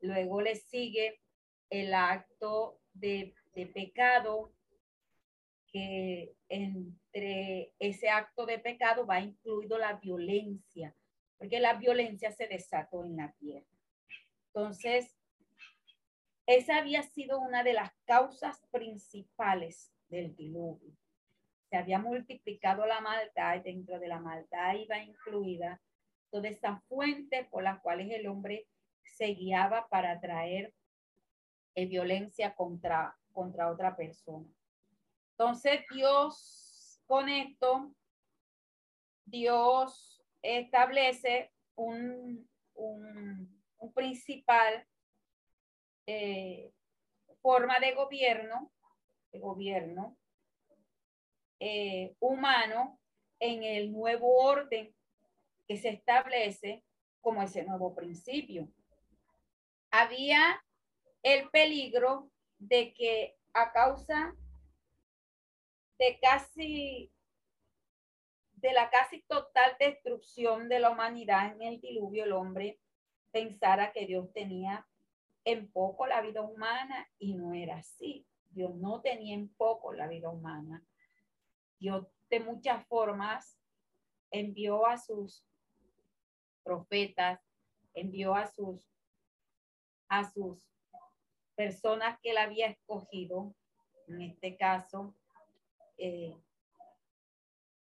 luego 0.03 0.41
le 0.43 0.57
sigue 0.57 1.21
el 1.71 1.95
acto 1.95 2.81
de, 2.93 3.35
pecado 3.73 4.53
que 5.71 6.35
entre 6.49 7.73
ese 7.79 8.11
acto 8.11 8.45
de 8.45 8.59
pecado 8.59 9.07
va 9.07 9.21
incluido 9.21 9.79
la 9.79 9.95
violencia, 9.95 10.95
porque 11.39 11.61
la 11.61 11.75
violencia 11.75 12.31
se 12.33 12.47
desató 12.47 13.05
en 13.05 13.17
la 13.17 13.33
tierra. 13.39 13.67
Entonces, 14.49 15.17
esa 16.47 16.77
había 16.77 17.03
sido 17.03 17.41
una 17.41 17.63
de 17.63 17.73
las 17.73 17.93
causas 18.05 18.61
principales 18.71 19.95
del 20.09 20.35
diluvio. 20.37 20.93
Se 21.71 21.77
había 21.77 21.99
multiplicado 21.99 22.85
la 22.85 23.01
maldad 23.01 23.57
y 23.57 23.61
dentro 23.61 23.99
de 23.99 24.09
la 24.09 24.21
maldad 24.21 24.75
iba 24.75 24.99
incluida 24.99 25.81
toda 26.31 26.49
esa 26.49 26.81
fuente 26.89 27.45
por 27.45 27.63
las 27.63 27.81
cuales 27.81 28.11
el 28.11 28.27
hombre 28.27 28.67
se 29.05 29.35
guiaba 29.35 29.89
para 29.89 30.21
traer 30.21 30.75
eh, 31.75 31.87
violencia 31.87 32.55
contra, 32.55 33.17
contra 33.33 33.71
otra 33.71 33.97
persona. 33.97 34.49
Entonces 35.33 35.81
Dios 35.93 37.01
con 37.07 37.29
esto, 37.29 37.95
Dios 39.25 40.23
establece 40.43 41.53
un, 41.75 42.49
un, 42.75 43.63
principal 43.95 44.87
eh, 46.07 46.73
forma 47.41 47.79
de 47.81 47.93
gobierno, 47.95 48.73
de 49.33 49.41
gobierno 49.41 50.17
eh, 51.59 52.15
humano 52.21 53.01
en 53.41 53.63
el 53.65 53.93
nuevo 53.93 54.37
orden 54.37 54.95
que 55.67 55.77
se 55.77 55.91
establece 55.91 56.85
como 57.21 57.43
ese 57.43 57.65
nuevo 57.65 57.95
principio. 57.95 58.69
Había 59.95 60.65
el 61.23 61.51
peligro 61.51 62.31
de 62.59 62.95
que 62.95 63.37
a 63.53 63.73
causa 63.73 64.35
de 65.99 66.19
casi 66.19 67.13
de 68.55 68.73
la 68.73 68.89
casi 68.89 69.21
total 69.25 69.77
destrucción 69.79 70.71
de 70.71 70.81
la 70.81 70.91
humanidad 70.91 71.53
en 71.53 71.61
el 71.61 71.81
diluvio, 71.81 72.25
el 72.25 72.33
hombre 72.33 72.81
pensara 73.33 73.93
que 73.93 74.07
Dios 74.07 74.33
tenía 74.33 74.89
en 75.45 75.71
poco 75.71 76.07
la 76.07 76.23
vida 76.23 76.41
humana 76.41 77.07
y 77.19 77.35
no 77.35 77.53
era 77.53 77.77
así. 77.77 78.27
Dios 78.49 78.75
no 78.75 79.03
tenía 79.03 79.35
en 79.35 79.49
poco 79.55 79.93
la 79.93 80.07
vida 80.07 80.31
humana. 80.31 80.83
Dios 81.79 82.07
de 82.31 82.41
muchas 82.41 82.87
formas 82.87 83.59
envió 84.31 84.87
a 84.87 84.97
sus 84.97 85.45
profetas, 86.63 87.41
envió 87.93 88.35
a 88.35 88.47
sus 88.47 88.89
a 90.13 90.31
sus 90.31 90.59
personas 91.55 92.19
que 92.21 92.33
él 92.33 92.37
había 92.37 92.67
escogido, 92.67 93.55
en 94.09 94.21
este 94.21 94.59
caso 94.59 95.15
eh, 95.97 96.37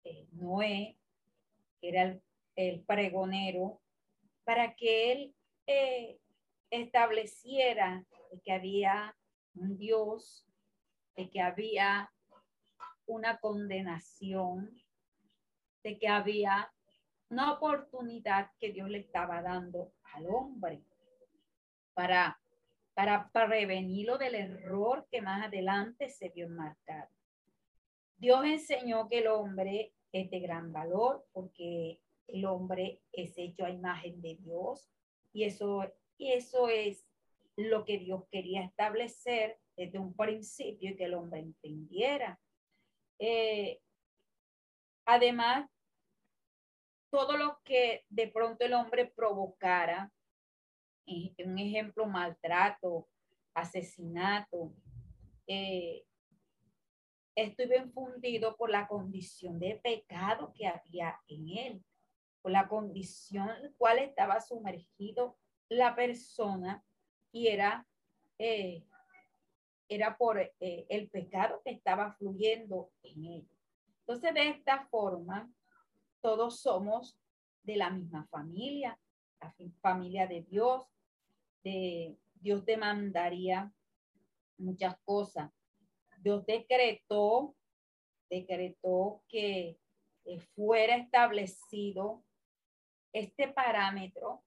eh, 0.05 0.27
Noé, 0.33 0.97
que 1.79 1.91
era 1.91 2.19
el, 2.57 2.81
pregonero, 2.85 3.83
para 4.45 4.75
que 4.75 5.13
él 5.13 5.35
eh, 5.67 6.19
estableciera 6.71 8.03
que 8.43 8.53
había 8.53 9.15
un 9.55 9.77
Dios, 9.77 10.47
de 11.15 11.29
que 11.29 11.43
había 11.43 12.11
una 13.05 13.41
condenación, 13.41 14.83
de 15.83 15.99
que 15.99 16.09
había 16.09 16.73
una 17.29 17.53
oportunidad 17.53 18.51
que 18.59 18.73
Dios 18.73 18.89
le 18.89 19.01
estaba 19.01 19.43
dando 19.43 19.93
al 20.15 20.27
hombre 20.29 20.83
para, 21.95 22.41
para 22.95 23.31
prevenirlo 23.31 24.19
del 24.19 24.35
error 24.35 25.07
que 25.11 25.23
más 25.23 25.47
adelante 25.47 26.09
se 26.09 26.31
vio 26.31 26.47
enmarcado. 26.47 27.11
Dios 28.17 28.45
enseñó 28.45 29.09
que 29.09 29.19
el 29.19 29.27
hombre 29.29 29.93
es 30.13 30.31
de 30.31 30.41
gran 30.41 30.73
valor 30.73 31.25
porque 31.33 32.01
el 32.29 32.45
hombre 32.45 33.01
es 33.13 33.37
hecho 33.37 33.65
a 33.65 33.71
imagen 33.71 34.21
de 34.23 34.37
Dios 34.37 34.89
y 35.33 35.45
eso, 35.45 35.93
y 36.19 36.33
eso 36.33 36.69
es 36.69 37.05
lo 37.57 37.85
que 37.85 37.99
Dios 37.99 38.25
quería 38.31 38.63
establecer 38.63 39.59
desde 39.77 39.99
un 39.99 40.15
principio 40.15 40.91
y 40.91 40.97
que 40.97 41.05
el 41.05 41.15
hombre 41.15 41.41
entendiera. 41.41 42.39
Eh, 43.19 43.81
además, 45.05 45.69
todo 47.11 47.37
lo 47.37 47.61
que 47.65 48.05
de 48.09 48.29
pronto 48.29 48.65
el 48.65 48.75
hombre 48.75 49.07
provocara, 49.07 50.11
un 51.07 51.59
ejemplo, 51.59 52.07
maltrato, 52.07 53.09
asesinato, 53.55 54.73
eh, 55.47 56.05
estuve 57.35 57.79
infundido 57.79 58.57
por 58.57 58.71
la 58.71 58.87
condición 58.87 59.59
de 59.59 59.81
pecado 59.83 60.53
que 60.55 60.67
había 60.67 61.21
en 61.29 61.49
él, 61.49 61.85
por 62.41 62.53
la 62.53 62.69
condición 62.69 63.49
en 63.51 63.63
la 63.65 63.73
cual 63.77 63.99
estaba 63.99 64.41
sumergido 64.41 65.37
la 65.69 65.95
persona 65.95 66.85
y 67.31 67.49
era, 67.49 67.87
eh, 68.39 68.85
era 69.89 70.17
por 70.17 70.39
eh, 70.39 70.87
el 70.89 71.09
pecado 71.09 71.63
que 71.65 71.71
estaba 71.71 72.13
fluyendo 72.13 72.91
en 73.03 73.25
él. 73.25 73.49
Entonces, 74.01 74.35
de 74.35 74.49
esta 74.49 74.87
forma, 74.87 75.51
todos 76.21 76.61
somos 76.61 77.19
de 77.63 77.77
la 77.77 77.91
misma 77.91 78.27
familia, 78.27 78.99
familia 79.81 80.27
de 80.27 80.43
Dios. 80.43 80.87
De, 81.63 82.17
Dios 82.35 82.65
demandaría 82.65 83.73
muchas 84.59 84.97
cosas 85.05 85.51
Dios 86.23 86.47
decretó, 86.47 87.57
decretó 88.31 89.23
que 89.29 89.77
eh, 90.25 90.39
fuera 90.55 90.97
establecido 90.97 92.23
este 93.13 93.49
parámetro 93.49 94.45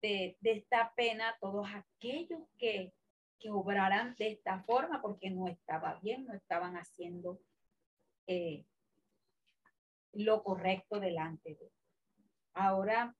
de, 0.00 0.36
esta 0.42 0.94
pena 0.96 1.36
todos 1.40 1.68
aquellos 1.68 2.40
que, 2.58 2.94
que 3.38 3.50
obraran 3.50 4.14
de 4.16 4.32
esta 4.32 4.62
forma 4.62 5.02
porque 5.02 5.30
no 5.30 5.48
estaba 5.48 6.00
bien, 6.00 6.24
no 6.24 6.34
estaban 6.34 6.76
haciendo 6.76 7.40
eh, 8.26 8.64
lo 10.12 10.42
correcto 10.42 10.98
delante 10.98 11.54
de 11.56 11.70
Ahora 12.54 13.14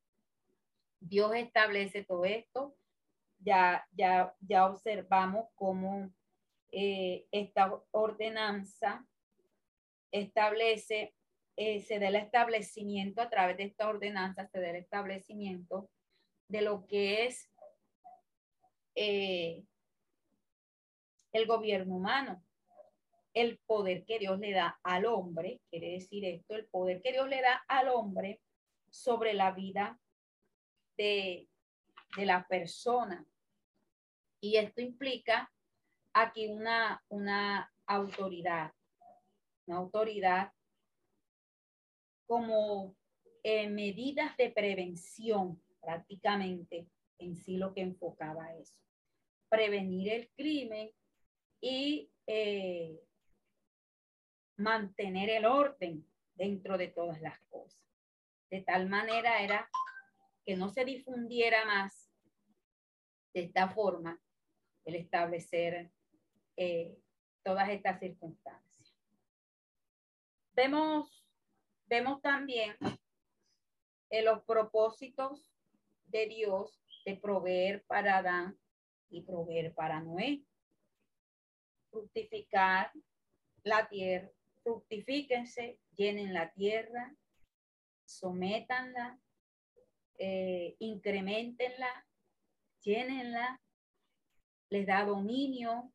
Dios 1.00 1.34
establece 1.34 2.04
todo 2.04 2.24
esto. 2.24 2.76
Ya, 3.38 3.86
ya, 3.92 4.34
ya 4.40 4.66
observamos 4.66 5.48
cómo 5.54 6.10
eh, 6.72 7.26
esta 7.30 7.72
ordenanza 7.90 9.06
establece, 10.10 11.14
eh, 11.56 11.80
se 11.80 11.98
da 11.98 12.08
el 12.08 12.16
establecimiento 12.16 13.20
a 13.20 13.30
través 13.30 13.56
de 13.56 13.64
esta 13.64 13.88
ordenanza, 13.88 14.46
se 14.46 14.60
da 14.60 14.70
el 14.70 14.76
establecimiento 14.76 15.90
de 16.48 16.62
lo 16.62 16.86
que 16.86 17.26
es 17.26 17.50
eh, 18.94 19.64
el 21.32 21.46
gobierno 21.46 21.96
humano, 21.96 22.42
el 23.34 23.58
poder 23.66 24.04
que 24.04 24.18
Dios 24.18 24.38
le 24.38 24.52
da 24.52 24.80
al 24.82 25.04
hombre, 25.04 25.60
quiere 25.68 25.92
decir 25.92 26.24
esto, 26.24 26.54
el 26.54 26.66
poder 26.66 27.02
que 27.02 27.12
Dios 27.12 27.28
le 27.28 27.42
da 27.42 27.64
al 27.68 27.88
hombre 27.88 28.40
sobre 28.90 29.34
la 29.34 29.52
vida 29.52 30.00
de, 30.96 31.48
de 32.16 32.26
la 32.26 32.46
persona. 32.46 33.26
Y 34.40 34.56
esto 34.56 34.80
implica 34.80 35.50
aquí 36.12 36.46
una, 36.48 37.02
una, 37.08 37.72
autoridad, 37.86 38.72
una 39.66 39.78
autoridad 39.78 40.52
como 42.26 42.96
medidas 43.44 44.36
de 44.36 44.50
prevención 44.50 45.62
prácticamente 45.80 46.88
en 47.18 47.36
sí 47.36 47.56
lo 47.56 47.72
que 47.72 47.82
enfocaba 47.82 48.52
eso. 48.56 48.80
Prevenir 49.48 50.12
el 50.12 50.28
crimen 50.30 50.90
y 51.60 52.10
eh, 52.26 53.00
mantener 54.56 55.30
el 55.30 55.44
orden 55.44 56.04
dentro 56.34 56.76
de 56.76 56.88
todas 56.88 57.20
las 57.20 57.38
cosas. 57.42 57.80
De 58.50 58.62
tal 58.62 58.88
manera 58.88 59.42
era 59.42 59.70
que 60.46 60.56
no 60.56 60.70
se 60.70 60.84
difundiera 60.84 61.64
más 61.64 62.08
de 63.34 63.42
esta 63.42 63.68
forma 63.68 64.22
el 64.84 64.94
establecer 64.94 65.90
eh, 66.56 66.96
todas 67.42 67.68
estas 67.68 67.98
circunstancias. 67.98 68.96
Vemos, 70.54 71.26
vemos 71.86 72.22
también 72.22 72.76
en 74.08 74.24
los 74.24 74.42
propósitos 74.44 75.52
de 76.06 76.28
Dios 76.28 76.80
de 77.04 77.16
proveer 77.16 77.84
para 77.84 78.18
Adán 78.18 78.56
y 79.10 79.22
proveer 79.22 79.74
para 79.74 80.00
Noé. 80.00 80.44
Fructificar 81.90 82.92
la 83.64 83.88
tierra, 83.88 84.30
fructifíquense, 84.62 85.80
llenen 85.96 86.32
la 86.32 86.52
tierra, 86.52 87.14
sométanla, 88.04 89.20
eh, 90.18 90.76
incrementenla, 90.78 92.06
llénenla, 92.82 93.60
les 94.70 94.86
da 94.86 95.04
dominio 95.04 95.92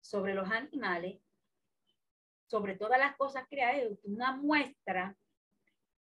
sobre 0.00 0.34
los 0.34 0.50
animales, 0.50 1.20
sobre 2.46 2.76
todas 2.76 2.98
las 2.98 3.16
cosas 3.16 3.46
creadas, 3.48 3.98
una 4.02 4.36
muestra 4.36 5.16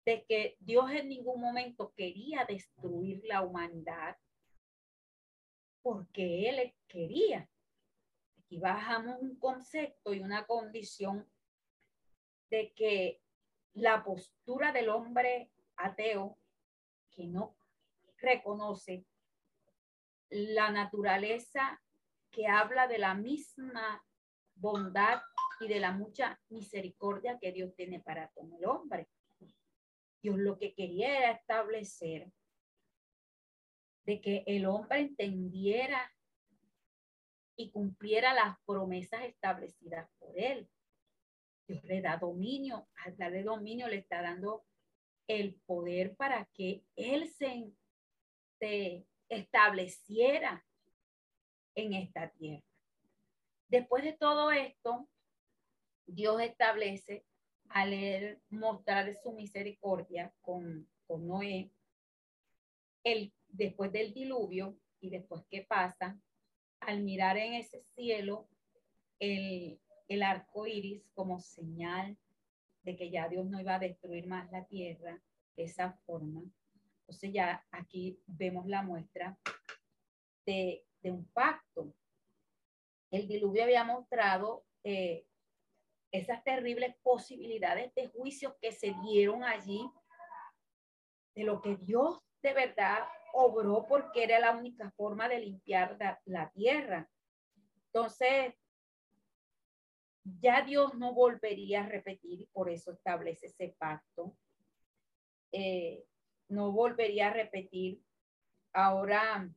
de 0.05 0.25
que 0.25 0.57
Dios 0.59 0.89
en 0.91 1.09
ningún 1.09 1.41
momento 1.41 1.93
quería 1.95 2.45
destruir 2.45 3.21
la 3.25 3.41
humanidad 3.41 4.17
porque 5.81 6.49
Él 6.49 6.73
quería. 6.87 7.49
Aquí 8.39 8.57
bajamos 8.57 9.21
un 9.21 9.37
concepto 9.37 10.13
y 10.13 10.21
una 10.21 10.45
condición 10.45 11.29
de 12.49 12.73
que 12.73 13.21
la 13.73 14.03
postura 14.03 14.71
del 14.71 14.89
hombre 14.89 15.51
ateo 15.75 16.38
que 17.11 17.27
no 17.27 17.55
reconoce 18.17 19.05
la 20.29 20.71
naturaleza 20.71 21.81
que 22.31 22.47
habla 22.47 22.87
de 22.87 22.99
la 22.99 23.13
misma 23.15 24.03
bondad 24.55 25.21
y 25.59 25.67
de 25.67 25.79
la 25.79 25.91
mucha 25.91 26.39
misericordia 26.49 27.39
que 27.39 27.51
Dios 27.51 27.73
tiene 27.75 27.99
para 27.99 28.29
con 28.29 28.53
el 28.53 28.65
hombre. 28.65 29.07
Dios 30.21 30.37
lo 30.37 30.57
que 30.57 30.73
quería 30.73 31.17
era 31.17 31.31
establecer 31.31 32.31
de 34.05 34.21
que 34.21 34.43
el 34.47 34.65
hombre 34.65 34.99
entendiera 34.99 36.11
y 37.55 37.71
cumpliera 37.71 38.33
las 38.33 38.57
promesas 38.65 39.23
establecidas 39.23 40.09
por 40.17 40.37
él. 40.37 40.69
Dios 41.67 41.83
le 41.83 42.01
da 42.01 42.17
dominio, 42.17 42.87
al 43.05 43.17
darle 43.17 43.43
dominio 43.43 43.87
le 43.87 43.97
está 43.97 44.21
dando 44.21 44.65
el 45.29 45.53
poder 45.67 46.15
para 46.15 46.45
que 46.55 46.83
él 46.95 47.29
se, 47.29 47.71
estableciera 49.29 50.65
en 51.75 51.93
esta 51.93 52.31
tierra. 52.31 52.65
Después 53.67 54.03
de 54.03 54.13
todo 54.13 54.51
esto, 54.51 55.07
Dios 56.07 56.41
establece 56.41 57.25
al 57.69 58.41
mostrar 58.49 59.15
su 59.21 59.31
misericordia 59.31 60.33
con, 60.41 60.89
con 61.05 61.27
Noé, 61.27 61.71
el, 63.03 63.31
después 63.47 63.91
del 63.91 64.13
diluvio 64.15 64.77
y 64.99 65.11
después 65.11 65.45
que 65.47 65.61
pasa, 65.61 66.19
al 66.79 67.03
mirar 67.03 67.37
en 67.37 67.53
ese 67.53 67.81
cielo 67.81 68.49
el, 69.19 69.79
el 70.07 70.23
arco 70.23 70.65
iris 70.65 71.03
como 71.13 71.39
señal 71.39 72.17
que 72.95 73.09
ya 73.09 73.27
Dios 73.27 73.45
no 73.47 73.59
iba 73.59 73.75
a 73.75 73.79
destruir 73.79 74.27
más 74.27 74.51
la 74.51 74.65
tierra 74.65 75.21
de 75.55 75.63
esa 75.63 75.93
forma. 76.05 76.41
Entonces 77.01 77.31
ya 77.33 77.65
aquí 77.71 78.19
vemos 78.27 78.67
la 78.67 78.81
muestra 78.81 79.37
de, 80.45 80.85
de 81.01 81.11
un 81.11 81.25
pacto. 81.25 81.93
El 83.11 83.27
diluvio 83.27 83.63
había 83.63 83.83
mostrado 83.83 84.65
eh, 84.83 85.25
esas 86.11 86.43
terribles 86.43 86.95
posibilidades 87.03 87.93
de 87.95 88.07
juicios 88.07 88.53
que 88.61 88.71
se 88.71 88.93
dieron 89.03 89.43
allí, 89.43 89.89
de 91.35 91.43
lo 91.43 91.61
que 91.61 91.77
Dios 91.77 92.19
de 92.41 92.53
verdad 92.53 93.07
obró 93.33 93.85
porque 93.87 94.23
era 94.23 94.39
la 94.39 94.51
única 94.51 94.91
forma 94.91 95.27
de 95.29 95.39
limpiar 95.39 95.97
la, 96.25 96.49
tierra. 96.51 97.09
Entonces, 97.87 98.55
ya 100.39 100.61
Dios 100.63 100.95
no 100.95 101.13
volvería 101.13 101.83
a 101.83 101.89
repetir, 101.89 102.47
por 102.51 102.69
eso 102.69 102.91
establece 102.91 103.47
ese 103.47 103.75
pacto. 103.77 104.35
Eh, 105.51 106.05
no 106.47 106.71
volvería 106.71 107.27
a 107.27 107.33
repetir. 107.33 108.01
Ahora, 108.73 109.49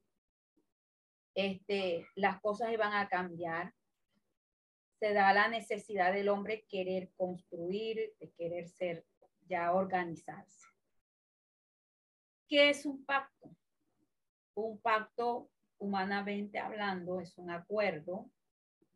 este, 1.35 2.07
las 2.15 2.41
cosas 2.41 2.73
iban 2.73 2.93
a 2.93 3.09
cambiar 3.09 3.73
se 5.03 5.15
da 5.15 5.33
la 5.33 5.49
necesidad 5.49 6.13
del 6.13 6.29
hombre 6.29 6.65
querer 6.69 7.11
construir, 7.17 8.15
de 8.21 8.31
querer 8.39 8.69
ser, 8.69 9.05
ya 9.49 9.73
organizarse. 9.73 10.65
¿Qué 12.47 12.71
es 12.71 12.87
un 12.87 13.05
pacto? 13.05 13.51
Un 14.55 14.79
pacto, 14.81 15.51
humanamente 15.79 16.61
hablando, 16.61 17.19
es 17.19 17.37
un 17.37 17.51
acuerdo 17.51 18.31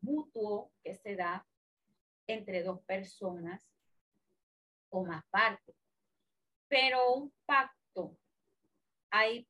mutuo 0.00 0.70
que 0.84 0.94
se 0.94 1.16
da 1.16 1.44
entre 2.26 2.62
dos 2.62 2.82
personas 2.82 3.66
o 4.90 5.04
más 5.04 5.24
partes. 5.26 5.76
Pero 6.68 7.14
un 7.14 7.32
pacto, 7.44 8.16
hay 9.10 9.48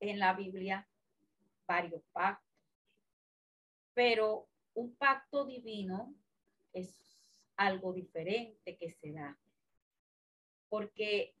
en 0.00 0.18
la 0.18 0.32
Biblia 0.34 0.88
varios 1.66 2.02
pactos, 2.12 2.50
pero 3.94 4.48
un 4.74 4.94
pacto 4.96 5.44
divino 5.44 6.14
es 6.72 7.18
algo 7.56 7.92
diferente 7.92 8.76
que 8.76 8.90
se 8.90 9.12
da, 9.12 9.38
porque 10.68 11.34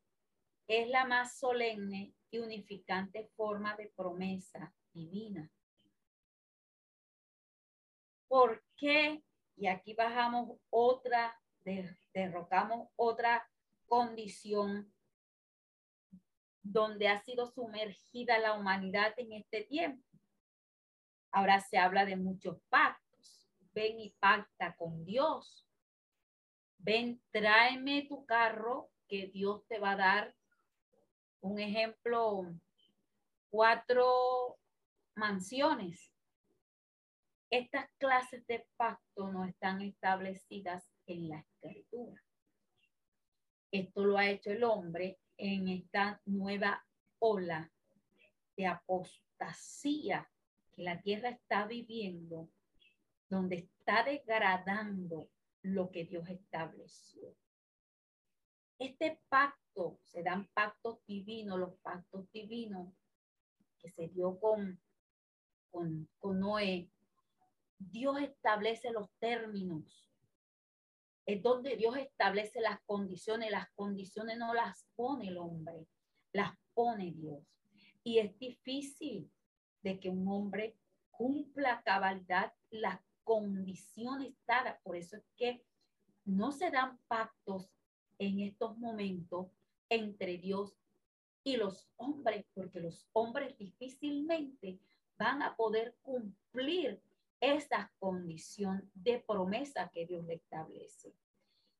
es 0.66 0.88
la 0.88 1.04
más 1.06 1.38
solemne 1.38 2.14
y 2.30 2.38
unificante 2.38 3.24
forma 3.34 3.74
de 3.76 3.88
promesa 3.96 4.72
divina. 4.92 5.50
¿Por 8.28 8.62
qué? 8.76 9.22
Y 9.60 9.68
aquí 9.68 9.94
bajamos 9.94 10.58
otra, 10.70 11.38
derrocamos 12.12 12.88
otra 12.96 13.48
condición 13.86 14.92
donde 16.62 17.08
ha 17.08 17.22
sido 17.22 17.46
sumergida 17.46 18.38
la 18.38 18.54
humanidad 18.54 19.12
en 19.18 19.32
este 19.34 19.62
tiempo. 19.62 20.04
Ahora 21.30 21.60
se 21.60 21.78
habla 21.78 22.04
de 22.04 22.16
muchos 22.16 22.58
pactos 22.68 23.10
ven 23.72 24.00
y 24.00 24.10
pacta 24.18 24.74
con 24.76 25.04
Dios. 25.04 25.66
Ven, 26.78 27.20
tráeme 27.30 28.06
tu 28.08 28.24
carro 28.24 28.90
que 29.08 29.26
Dios 29.26 29.66
te 29.66 29.78
va 29.78 29.92
a 29.92 29.96
dar. 29.96 30.34
Un 31.40 31.58
ejemplo, 31.58 32.46
cuatro 33.50 34.58
mansiones. 35.14 36.09
Estas 37.50 37.90
clases 37.98 38.46
de 38.46 38.64
pacto 38.76 39.32
no 39.32 39.44
están 39.44 39.82
establecidas 39.82 40.88
en 41.06 41.28
la 41.28 41.40
escritura. 41.40 42.22
Esto 43.72 44.04
lo 44.04 44.18
ha 44.18 44.28
hecho 44.28 44.52
el 44.52 44.62
hombre 44.62 45.18
en 45.36 45.68
esta 45.68 46.20
nueva 46.26 46.86
ola 47.18 47.72
de 48.56 48.66
apostasía 48.66 50.30
que 50.72 50.82
la 50.82 51.00
tierra 51.02 51.30
está 51.30 51.66
viviendo 51.66 52.48
donde 53.28 53.56
está 53.56 54.04
degradando 54.04 55.28
lo 55.62 55.90
que 55.90 56.04
Dios 56.04 56.28
estableció. 56.28 57.34
Este 58.78 59.20
pacto, 59.28 59.98
se 60.04 60.22
dan 60.22 60.48
pactos 60.54 61.04
divinos, 61.06 61.58
los 61.58 61.74
pactos 61.80 62.30
divinos 62.32 62.92
que 63.78 63.88
se 63.90 64.08
dio 64.08 64.38
con, 64.38 64.80
con, 65.70 66.08
con 66.18 66.40
Noé. 66.40 66.90
Dios 67.80 68.20
establece 68.20 68.92
los 68.92 69.10
términos. 69.18 70.06
Es 71.24 71.42
donde 71.42 71.76
Dios 71.76 71.96
establece 71.96 72.60
las 72.60 72.80
condiciones. 72.82 73.50
Las 73.50 73.70
condiciones 73.72 74.36
no 74.38 74.52
las 74.52 74.86
pone 74.94 75.28
el 75.28 75.38
hombre, 75.38 75.86
las 76.32 76.52
pone 76.74 77.12
Dios. 77.12 77.42
Y 78.04 78.18
es 78.18 78.38
difícil 78.38 79.30
de 79.82 79.98
que 79.98 80.10
un 80.10 80.28
hombre 80.28 80.76
cumpla 81.10 81.82
cabalidad 81.82 82.52
las 82.70 83.00
condiciones 83.24 84.34
dadas. 84.46 84.78
Por 84.82 84.96
eso 84.96 85.16
es 85.16 85.24
que 85.36 85.64
no 86.24 86.52
se 86.52 86.70
dan 86.70 86.98
pactos 87.08 87.70
en 88.18 88.40
estos 88.40 88.76
momentos 88.76 89.48
entre 89.88 90.36
Dios 90.36 90.76
y 91.42 91.56
los 91.56 91.88
hombres, 91.96 92.44
porque 92.52 92.80
los 92.80 93.08
hombres 93.12 93.56
difícilmente 93.56 94.78
van 95.18 95.42
a 95.42 95.56
poder 95.56 95.96
cumplir 96.02 97.02
esa 97.40 97.92
condición 97.98 98.90
de 98.94 99.20
promesa 99.26 99.90
que 99.92 100.06
Dios 100.06 100.24
le 100.26 100.34
establece. 100.34 101.14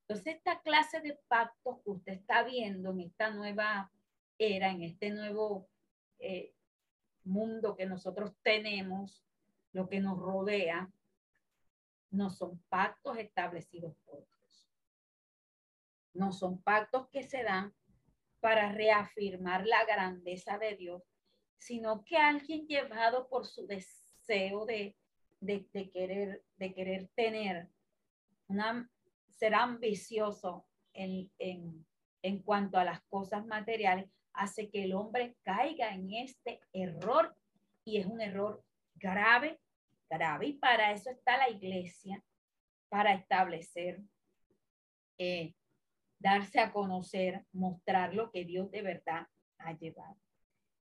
Entonces, 0.01 0.35
esta 0.35 0.61
clase 0.61 0.99
de 1.01 1.17
pactos 1.27 1.81
que 1.83 1.89
usted 1.91 2.13
está 2.13 2.43
viendo 2.43 2.91
en 2.91 3.01
esta 3.01 3.31
nueva 3.31 3.91
era, 4.37 4.71
en 4.71 4.81
este 4.81 5.11
nuevo 5.11 5.69
eh, 6.19 6.53
mundo 7.23 7.75
que 7.75 7.85
nosotros 7.85 8.35
tenemos, 8.41 9.23
lo 9.71 9.87
que 9.87 9.99
nos 9.99 10.17
rodea, 10.17 10.91
no 12.09 12.29
son 12.29 12.59
pactos 12.67 13.17
establecidos 13.17 13.95
por 14.05 14.27
Dios. 14.27 14.69
No 16.13 16.33
son 16.33 16.61
pactos 16.61 17.07
que 17.09 17.23
se 17.23 17.43
dan 17.43 17.73
para 18.41 18.71
reafirmar 18.71 19.65
la 19.65 19.85
grandeza 19.85 20.57
de 20.57 20.75
Dios, 20.75 21.03
sino 21.57 22.03
que 22.03 22.17
alguien 22.17 22.67
llevado 22.67 23.29
por 23.29 23.45
su 23.45 23.65
deseo 23.67 24.65
de, 24.65 24.97
querer, 25.91 26.43
de 26.57 26.73
querer 26.73 27.09
tener, 27.15 27.69
una, 28.47 28.89
ser 29.29 29.55
ambicioso 29.55 30.65
en, 30.93 31.31
en 31.39 32.39
cuanto 32.43 32.77
a 32.77 32.83
las 32.83 33.01
cosas 33.03 33.45
materiales, 33.45 34.09
hace 34.33 34.69
que 34.69 34.83
el 34.83 34.93
hombre 34.93 35.35
caiga 35.43 35.93
en 35.93 36.13
este 36.13 36.61
error 36.73 37.35
y 37.83 37.97
es 37.97 38.05
un 38.05 38.21
error 38.21 38.63
grave, 38.95 39.59
grave. 40.09 40.47
Y 40.47 40.53
para 40.53 40.91
eso 40.91 41.09
está 41.09 41.37
la 41.37 41.49
iglesia, 41.49 42.23
para 42.89 43.13
establecer, 43.13 44.01
eh, 45.17 45.53
darse 46.19 46.59
a 46.59 46.71
conocer, 46.71 47.45
mostrar 47.51 48.13
lo 48.13 48.31
que 48.31 48.45
Dios 48.45 48.69
de 48.71 48.81
verdad 48.81 49.27
ha 49.57 49.73
llevado. 49.73 50.17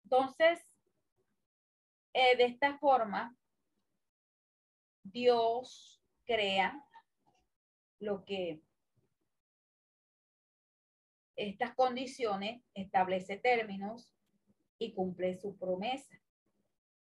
Entonces, 0.03 0.65
eh, 2.13 2.37
de 2.37 2.45
esta 2.45 2.77
forma, 2.77 3.35
Dios 5.11 6.01
crea 6.25 6.83
lo 7.99 8.25
que 8.25 8.61
estas 11.37 11.75
condiciones, 11.75 12.63
establece 12.73 13.37
términos 13.37 14.11
y 14.79 14.93
cumple 14.93 15.35
su 15.35 15.57
promesa. 15.57 16.19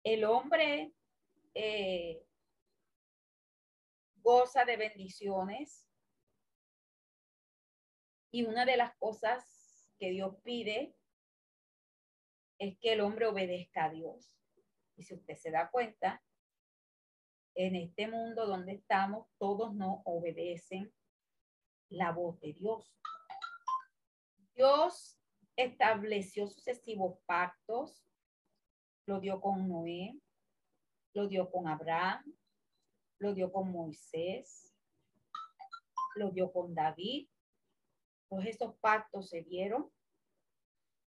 El 0.03 0.25
hombre 0.25 0.93
eh, 1.53 2.23
goza 4.17 4.65
de 4.65 4.75
bendiciones 4.75 5.87
y 8.31 8.43
una 8.43 8.65
de 8.65 8.77
las 8.77 8.95
cosas 8.97 9.89
que 9.97 10.11
Dios 10.11 10.35
pide 10.43 10.93
es 12.59 12.77
que 12.79 12.93
el 12.93 13.01
hombre 13.01 13.27
obedezca 13.27 13.85
a 13.85 13.89
Dios. 13.89 14.37
Y 14.97 15.03
si 15.03 15.13
usted 15.13 15.35
se 15.35 15.51
da 15.51 15.69
cuenta, 15.71 16.21
en 17.57 17.75
este 17.75 18.07
mundo 18.07 18.45
donde 18.45 18.73
estamos, 18.73 19.27
todos 19.39 19.73
no 19.73 20.03
obedecen 20.05 20.93
la 21.89 22.11
voz 22.11 22.39
de 22.39 22.53
Dios. 22.53 22.93
Dios 24.55 25.19
estableció 25.55 26.47
sucesivos 26.47 27.17
pactos, 27.25 28.05
lo 29.07 29.19
dio 29.19 29.41
con 29.41 29.67
Noé, 29.67 30.19
lo 31.15 31.27
dio 31.27 31.49
con 31.49 31.67
Abraham, 31.67 32.31
lo 33.17 33.33
dio 33.33 33.51
con 33.51 33.71
Moisés, 33.71 34.71
lo 36.15 36.29
dio 36.29 36.53
con 36.53 36.75
David. 36.75 37.27
Todos 38.29 38.45
esos 38.45 38.75
pactos 38.77 39.29
se 39.29 39.41
dieron. 39.41 39.91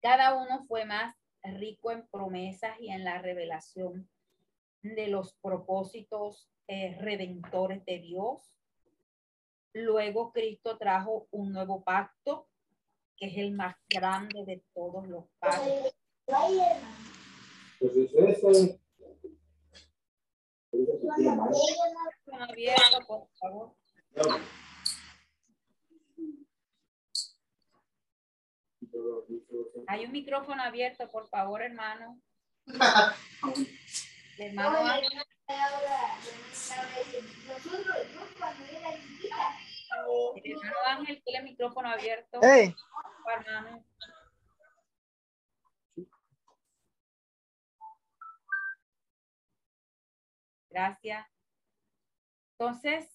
Cada 0.02 0.42
uno 0.42 0.66
fue 0.66 0.86
más 0.86 1.16
rico 1.44 1.92
en 1.92 2.08
promesas 2.08 2.80
y 2.80 2.90
en 2.90 3.04
la 3.04 3.22
revelación 3.22 4.10
de 4.82 5.08
los 5.08 5.34
propósitos 5.42 6.50
eh, 6.68 6.98
redentores 7.00 7.86
de 7.86 8.00
Dios. 8.00 8.56
Luego 9.74 10.32
Cristo 10.32 10.78
trajo 10.78 11.28
un 11.32 11.54
nuevo 11.54 11.84
pacto 11.84 12.48
que 13.18 13.28
es 13.28 13.38
el 13.38 13.52
más 13.52 13.76
grande 13.88 14.44
de 14.46 14.64
todos 14.74 15.08
los 15.08 15.26
padres. 15.40 15.96
Hay 29.88 30.06
un 30.06 30.12
micrófono 30.12 30.64
abierto, 30.64 31.10
por 31.12 31.28
favor, 31.28 31.62
hermano. 31.62 32.20
hermano 34.42 34.78
hermano 40.44 40.78
Ángel 40.88 41.22
tiene 41.24 41.40
el 41.40 41.46
micrófono 41.46 41.90
abierto. 41.90 42.40
Gracias. 50.70 51.28
Entonces, 52.58 53.10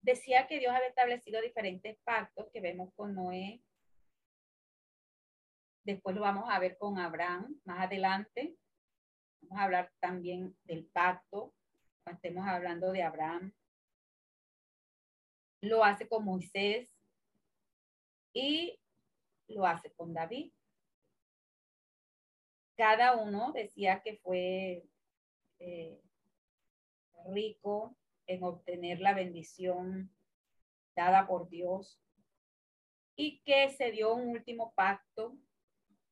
decía 0.00 0.46
que 0.46 0.58
Dios 0.58 0.72
había 0.74 0.88
establecido 0.88 1.40
diferentes 1.42 1.98
pactos 2.04 2.46
que 2.52 2.60
vemos 2.60 2.92
con 2.94 3.14
Noé. 3.14 3.62
Después 5.84 6.16
lo 6.16 6.22
vamos 6.22 6.48
a 6.48 6.58
ver 6.58 6.78
con 6.78 6.98
Abraham 6.98 7.60
más 7.64 7.84
adelante. 7.84 8.56
Vamos 9.48 9.60
a 9.60 9.64
hablar 9.64 9.92
también 10.00 10.56
del 10.64 10.86
pacto, 10.86 11.54
cuando 12.02 12.16
estemos 12.16 12.46
hablando 12.46 12.92
de 12.92 13.02
Abraham 13.02 13.52
lo 15.64 15.84
hace 15.84 16.06
con 16.08 16.24
Moisés 16.24 16.88
y 18.32 18.78
lo 19.48 19.66
hace 19.66 19.92
con 19.92 20.12
David. 20.12 20.52
Cada 22.76 23.16
uno 23.16 23.52
decía 23.52 24.02
que 24.02 24.18
fue 24.18 24.84
eh, 25.58 26.00
rico 27.32 27.96
en 28.26 28.42
obtener 28.42 29.00
la 29.00 29.14
bendición 29.14 30.10
dada 30.94 31.26
por 31.26 31.48
Dios 31.48 32.00
y 33.16 33.40
que 33.42 33.70
se 33.70 33.92
dio 33.92 34.14
un 34.14 34.28
último 34.28 34.74
pacto, 34.74 35.36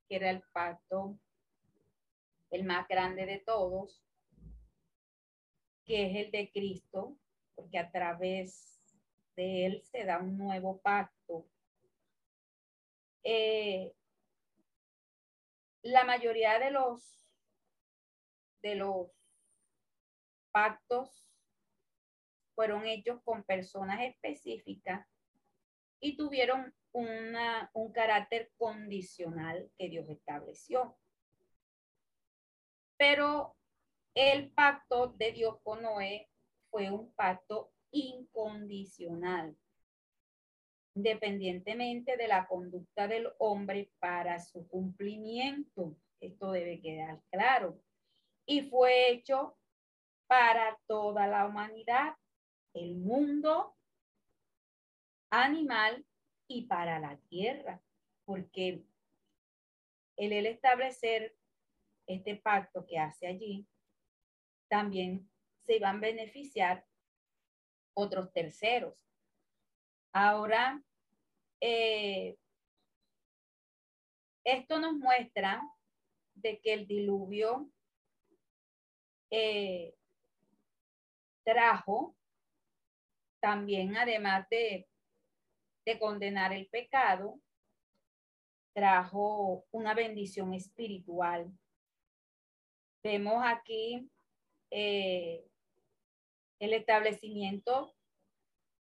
que 0.08 0.16
era 0.16 0.30
el 0.30 0.42
pacto 0.52 1.18
el 2.52 2.64
más 2.64 2.86
grande 2.86 3.26
de 3.26 3.38
todos, 3.38 4.04
que 5.84 6.06
es 6.06 6.26
el 6.26 6.30
de 6.30 6.50
Cristo, 6.52 7.18
porque 7.54 7.78
a 7.78 7.90
través 7.90 8.80
de 9.36 9.66
él 9.66 9.82
se 9.82 10.04
da 10.04 10.18
un 10.18 10.36
nuevo 10.36 10.80
pacto. 10.80 11.48
Eh, 13.24 13.92
la 15.82 16.04
mayoría 16.04 16.58
de 16.58 16.70
los 16.70 17.18
de 18.62 18.76
los 18.76 19.10
pactos 20.52 21.26
fueron 22.54 22.86
hechos 22.86 23.20
con 23.24 23.42
personas 23.42 24.02
específicas 24.02 25.04
y 26.00 26.16
tuvieron 26.16 26.72
una, 26.92 27.70
un 27.72 27.92
carácter 27.92 28.52
condicional 28.56 29.70
que 29.76 29.88
Dios 29.88 30.08
estableció. 30.08 30.96
Pero 33.02 33.56
el 34.14 34.52
pacto 34.52 35.08
de 35.08 35.32
Dios 35.32 35.58
con 35.64 35.82
Noé 35.82 36.30
fue 36.70 36.88
un 36.92 37.12
pacto 37.14 37.72
incondicional, 37.90 39.56
independientemente 40.94 42.16
de 42.16 42.28
la 42.28 42.46
conducta 42.46 43.08
del 43.08 43.28
hombre 43.40 43.90
para 43.98 44.38
su 44.38 44.68
cumplimiento. 44.68 45.96
Esto 46.20 46.52
debe 46.52 46.80
quedar 46.80 47.20
claro. 47.32 47.82
Y 48.46 48.70
fue 48.70 49.10
hecho 49.10 49.58
para 50.28 50.78
toda 50.86 51.26
la 51.26 51.46
humanidad, 51.46 52.14
el 52.72 52.98
mundo 52.98 53.74
animal 55.28 56.06
y 56.46 56.66
para 56.66 57.00
la 57.00 57.16
tierra, 57.28 57.82
porque 58.24 58.84
el, 60.16 60.46
establecer 60.46 61.34
este 62.12 62.36
pacto 62.36 62.86
que 62.86 62.98
hace 62.98 63.26
allí, 63.26 63.66
también 64.68 65.30
se 65.64 65.78
van 65.78 65.96
a 65.96 66.00
beneficiar 66.00 66.84
otros 67.94 68.32
terceros. 68.32 68.94
Ahora, 70.12 70.82
eh, 71.60 72.36
esto 74.44 74.78
nos 74.78 74.94
muestra 74.94 75.62
de 76.34 76.60
que 76.60 76.74
el 76.74 76.86
diluvio 76.86 77.70
eh, 79.30 79.94
trajo 81.44 82.16
también, 83.40 83.96
además 83.96 84.48
de, 84.50 84.88
de 85.84 85.98
condenar 85.98 86.52
el 86.52 86.68
pecado, 86.68 87.40
trajo 88.74 89.66
una 89.70 89.94
bendición 89.94 90.54
espiritual. 90.54 91.52
Vemos 93.04 93.42
aquí 93.44 94.08
eh, 94.70 95.44
el 96.60 96.72
establecimiento 96.72 97.94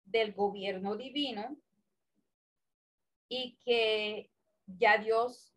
del 0.05 0.35
gobierno 0.35 0.97
divino 0.97 1.57
y 3.29 3.57
que 3.65 4.31
ya 4.67 4.99
Dios 4.99 5.55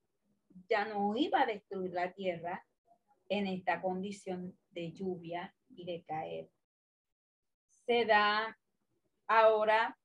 ya 0.70 0.86
no 0.86 1.16
iba 1.18 1.42
a 1.42 1.46
destruir 1.46 1.92
la 1.92 2.14
tierra 2.14 2.66
en 3.28 3.48
esta 3.48 3.82
condición 3.82 4.58
de 4.70 4.94
lluvia 4.94 5.54
y 5.70 5.84
de 5.84 6.06
caer. 6.06 6.50
Se 7.86 8.06
da 8.06 8.58
ahora 9.28 10.00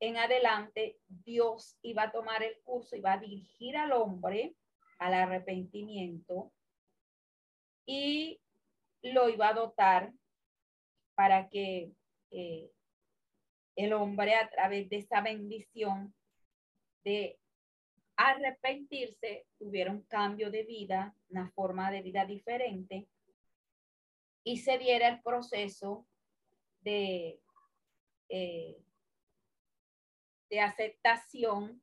en 0.00 0.16
adelante, 0.16 0.98
Dios 1.06 1.78
iba 1.82 2.02
a 2.02 2.12
tomar 2.12 2.42
el 2.42 2.60
curso, 2.64 2.96
y 2.96 3.00
va 3.00 3.14
a 3.14 3.18
dirigir 3.18 3.76
al 3.76 3.92
hombre 3.92 4.56
al 4.98 5.14
arrepentimiento 5.14 6.52
y 7.86 8.40
lo 9.02 9.28
iba 9.28 9.48
a 9.48 9.54
dotar 9.54 10.12
para 11.14 11.48
que 11.48 11.92
eh, 12.30 12.70
el 13.76 13.92
hombre 13.92 14.34
a 14.34 14.48
través 14.50 14.88
de 14.90 14.96
esa 14.96 15.20
bendición 15.20 16.14
de 17.04 17.38
arrepentirse 18.16 19.46
tuviera 19.58 19.92
un 19.92 20.02
cambio 20.02 20.50
de 20.50 20.64
vida, 20.64 21.14
una 21.28 21.50
forma 21.52 21.90
de 21.90 22.02
vida 22.02 22.24
diferente 22.24 23.06
y 24.42 24.58
se 24.58 24.78
diera 24.78 25.08
el 25.08 25.22
proceso 25.22 26.06
de, 26.80 27.40
eh, 28.28 28.76
de 30.48 30.60
aceptación 30.60 31.82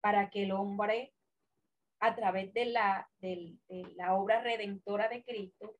para 0.00 0.30
que 0.30 0.44
el 0.44 0.52
hombre, 0.52 1.12
a 2.02 2.16
través 2.16 2.52
de 2.52 2.64
la, 2.64 3.08
de 3.20 3.56
la 3.94 4.14
obra 4.14 4.42
redentora 4.42 5.08
de 5.08 5.22
Cristo, 5.22 5.78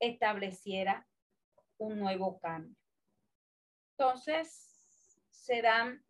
estableciera 0.00 1.06
un 1.76 1.98
nuevo 1.98 2.38
cambio. 2.40 2.74
Entonces, 3.90 5.20
se 5.30 5.60
dan 5.60 6.02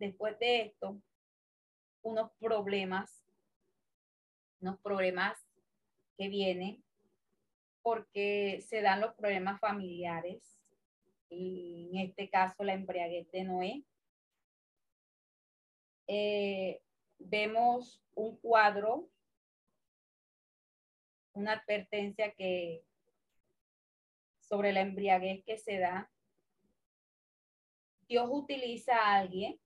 después 0.00 0.36
de 0.40 0.62
esto 0.62 1.00
unos 2.02 2.32
problemas, 2.40 3.24
unos 4.60 4.80
problemas 4.80 5.38
que 6.18 6.28
vienen 6.28 6.82
porque 7.82 8.64
se 8.66 8.82
dan 8.82 9.00
los 9.00 9.14
problemas 9.14 9.60
familiares, 9.60 10.58
y 11.28 11.88
en 11.92 12.08
este 12.08 12.28
caso 12.28 12.64
la 12.64 12.74
embriaguez 12.74 13.30
de 13.30 13.44
Noé. 13.44 13.84
Eh, 16.08 16.82
vemos 17.26 18.02
un 18.14 18.36
cuadro, 18.36 19.08
una 21.34 21.52
advertencia 21.52 22.32
que 22.34 22.84
sobre 24.40 24.72
la 24.72 24.82
embriaguez 24.82 25.42
que 25.44 25.56
se 25.56 25.78
da. 25.78 26.10
Dios 28.06 28.28
utiliza 28.30 28.94
a 28.96 29.16
alguien, 29.20 29.58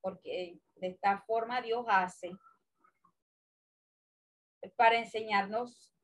porque 0.00 0.58
de 0.76 0.86
esta 0.88 1.20
forma 1.22 1.60
Dios 1.60 1.84
hace, 1.88 2.32
para 4.76 4.98
enseñarnos 4.98 5.94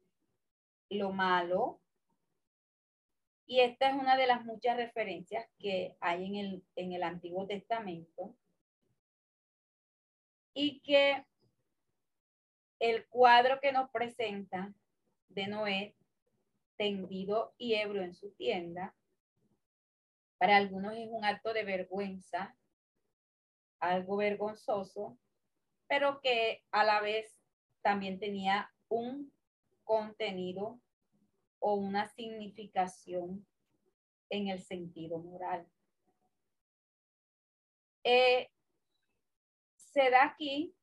lo 0.90 1.12
malo. 1.12 1.80
Y 3.46 3.60
esta 3.60 3.88
es 3.88 3.94
una 3.94 4.16
de 4.16 4.26
las 4.26 4.44
muchas 4.44 4.76
referencias 4.76 5.46
que 5.58 5.96
hay 6.00 6.26
en 6.26 6.36
el, 6.36 6.64
en 6.76 6.92
el 6.92 7.02
Antiguo 7.02 7.46
Testamento. 7.46 8.36
Y 10.52 10.80
que 10.80 11.24
el 12.78 13.06
cuadro 13.08 13.60
que 13.60 13.72
nos 13.72 13.90
presenta 13.90 14.72
de 15.28 15.46
Noé, 15.46 15.96
tendido 16.76 17.54
y 17.58 17.74
ebrio 17.74 18.02
en 18.02 18.14
su 18.14 18.30
tienda, 18.32 18.94
para 20.38 20.56
algunos 20.56 20.94
es 20.94 21.08
un 21.10 21.24
acto 21.24 21.52
de 21.52 21.64
vergüenza, 21.64 22.56
algo 23.78 24.16
vergonzoso, 24.16 25.18
pero 25.86 26.20
que 26.20 26.64
a 26.70 26.84
la 26.84 27.00
vez 27.00 27.38
también 27.82 28.18
tenía 28.18 28.72
un 28.88 29.32
contenido 29.84 30.80
o 31.58 31.74
una 31.74 32.08
significación 32.08 33.46
en 34.30 34.48
el 34.48 34.62
sentido 34.62 35.18
moral. 35.18 35.66
Eh, 38.04 38.50
se 39.92 40.10
da 40.10 40.24
aquí, 40.24 40.74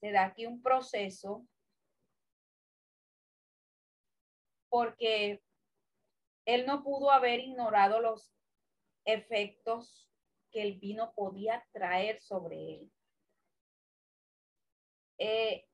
se 0.00 0.12
da 0.12 0.26
aquí 0.26 0.46
un 0.46 0.62
proceso 0.62 1.46
porque 4.68 5.42
él 6.44 6.66
no 6.66 6.82
pudo 6.82 7.10
haber 7.10 7.40
ignorado 7.40 8.00
los 8.00 8.32
efectos 9.04 10.10
que 10.50 10.62
el 10.62 10.78
vino 10.78 11.12
podía 11.14 11.66
traer 11.72 12.20
sobre 12.20 12.74
él. 12.74 12.92
Eh, 15.18 15.66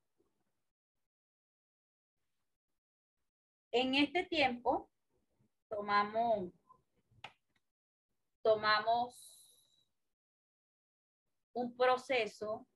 En 3.75 3.95
este 3.95 4.23
tiempo 4.25 4.91
tomamos, 5.71 6.53
tomamos 8.43 9.42
un 11.55 11.77
proceso 11.77 12.67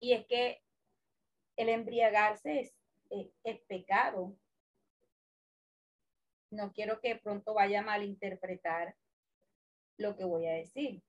y 0.00 0.12
es 0.12 0.26
que 0.26 0.62
el 1.56 1.68
embriagarse 1.68 2.60
es, 2.60 2.74
es, 3.44 3.60
pecado. 3.62 4.36
No 6.50 6.72
quiero 6.72 7.00
que 7.00 7.16
pronto 7.16 7.54
vaya 7.54 7.80
a 7.80 7.84
malinterpretar 7.84 8.94
lo 9.96 10.16
que 10.16 10.24
voy 10.24 10.46
a 10.46 10.54
decir. 10.54 11.02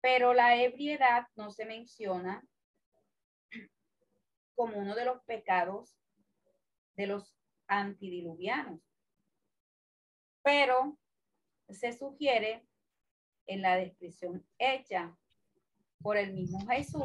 Pero 0.00 0.34
la 0.34 0.56
ebriedad 0.60 1.26
no 1.36 1.50
se 1.50 1.66
menciona 1.66 2.46
como 4.54 4.78
uno 4.78 4.94
de 4.94 5.04
los 5.04 5.22
pecados 5.24 5.94
de 6.94 7.06
los 7.06 7.36
antidiluvianos. 7.68 8.80
Pero 10.42 10.98
se 11.68 11.92
sugiere 11.92 12.65
en 13.46 13.62
la 13.62 13.76
descripción 13.76 14.46
hecha 14.58 15.16
por 16.02 16.16
el 16.16 16.32
mismo 16.32 16.66
Jesús, 16.66 17.02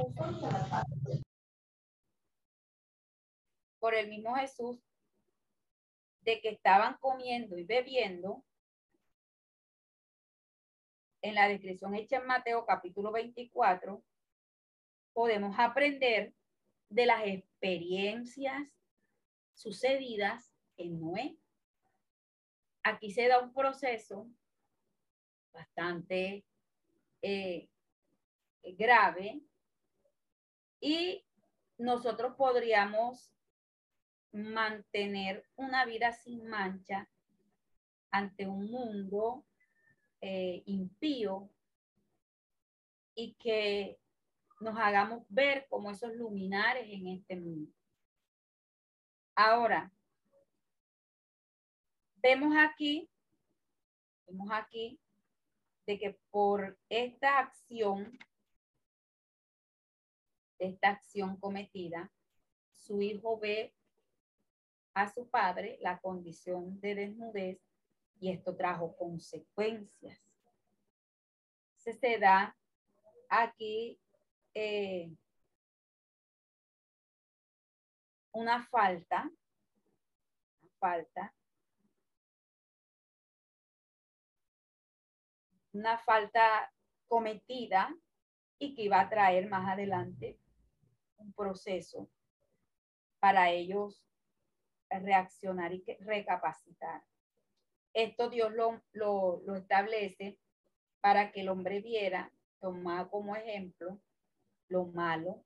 por 3.79 3.93
el 3.93 4.09
mismo 4.09 4.35
Jesús, 4.35 4.79
de 6.21 6.39
que 6.41 6.49
estaban 6.49 6.97
comiendo 6.99 7.57
y 7.57 7.63
bebiendo, 7.63 8.43
en 11.23 11.35
la 11.35 11.47
descripción 11.47 11.95
hecha 11.95 12.17
en 12.17 12.25
Mateo 12.25 12.65
capítulo 12.65 13.11
24, 13.11 14.03
podemos 15.13 15.55
aprender 15.59 16.33
de 16.89 17.05
las 17.05 17.25
experiencias 17.25 18.75
sucedidas 19.53 20.51
en 20.77 20.99
Noé. 20.99 21.37
Aquí 22.83 23.11
se 23.11 23.27
da 23.27 23.39
un 23.39 23.53
proceso 23.53 24.27
bastante 25.53 26.45
eh, 27.21 27.69
grave 28.63 29.41
y 30.79 31.23
nosotros 31.77 32.35
podríamos 32.35 33.31
mantener 34.31 35.45
una 35.55 35.85
vida 35.85 36.13
sin 36.13 36.47
mancha 36.47 37.09
ante 38.11 38.47
un 38.47 38.69
mundo 38.69 39.45
eh, 40.21 40.63
impío 40.65 41.49
y 43.15 43.33
que 43.33 43.99
nos 44.59 44.77
hagamos 44.77 45.25
ver 45.29 45.67
como 45.69 45.91
esos 45.91 46.13
luminares 46.13 46.87
en 46.89 47.07
este 47.07 47.35
mundo. 47.35 47.71
Ahora, 49.35 49.91
vemos 52.15 52.53
aquí, 52.57 53.09
vemos 54.27 54.49
aquí 54.51 54.99
de 55.85 55.99
que 55.99 56.19
por 56.29 56.77
esta 56.89 57.39
acción, 57.39 58.17
esta 60.59 60.89
acción 60.89 61.37
cometida, 61.37 62.11
su 62.71 63.01
hijo 63.01 63.39
ve 63.39 63.73
a 64.93 65.11
su 65.11 65.29
padre 65.29 65.77
la 65.81 65.99
condición 65.99 66.79
de 66.81 66.95
desnudez 66.95 67.59
y 68.19 68.31
esto 68.31 68.55
trajo 68.55 68.95
consecuencias. 68.95 70.19
Se, 71.77 72.19
da 72.19 72.55
aquí 73.27 73.99
eh, 74.53 75.11
una 78.33 78.63
falta, 78.67 79.31
falta, 80.79 81.33
una 85.73 85.97
falta 85.99 86.71
cometida 87.07 87.93
y 88.59 88.75
que 88.75 88.83
iba 88.83 88.99
a 88.99 89.09
traer 89.09 89.49
más 89.49 89.69
adelante 89.69 90.39
un 91.17 91.33
proceso 91.33 92.09
para 93.19 93.51
ellos 93.51 94.07
reaccionar 94.89 95.73
y 95.73 95.83
recapacitar. 95.99 97.03
Esto 97.93 98.29
Dios 98.29 98.51
lo, 98.53 98.81
lo, 98.93 99.55
establece 99.55 100.39
para 101.01 101.31
que 101.31 101.41
el 101.41 101.49
hombre 101.49 101.81
viera, 101.81 102.31
tomar 102.59 103.09
como 103.09 103.35
ejemplo, 103.35 103.99
lo 104.67 104.85
malo, 104.85 105.43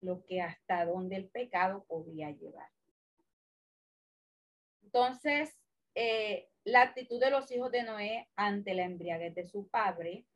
lo 0.00 0.24
que 0.24 0.40
hasta 0.40 0.84
donde 0.84 1.16
el 1.16 1.28
pecado 1.28 1.84
podía 1.84 2.30
llevar. 2.30 2.70
Entonces, 4.82 5.54
eh, 5.94 6.48
la 6.64 6.82
actitud 6.82 7.20
de 7.20 7.30
los 7.30 7.50
hijos 7.50 7.70
de 7.70 7.82
Noé 7.82 8.28
ante 8.36 8.74
la 8.74 8.84
embriaguez 8.84 9.34
de 9.34 9.46
su 9.46 9.68
padre 9.68 10.26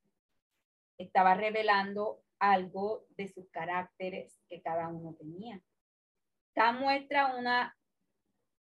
estaba 0.99 1.35
revelando 1.35 2.23
algo 2.39 3.07
de 3.17 3.29
sus 3.29 3.49
caracteres 3.51 4.41
que 4.49 4.61
cada 4.63 4.89
uno 4.89 5.15
tenía. 5.15 5.61
Esta 6.49 6.73
muestra 6.73 7.37
una, 7.37 7.77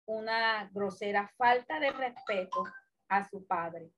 una 0.06 0.70
grosera 0.72 1.32
falta 1.36 1.80
de 1.80 1.92
respeto 1.92 2.64
a 3.08 3.28
su 3.28 3.46
padre 3.46 3.90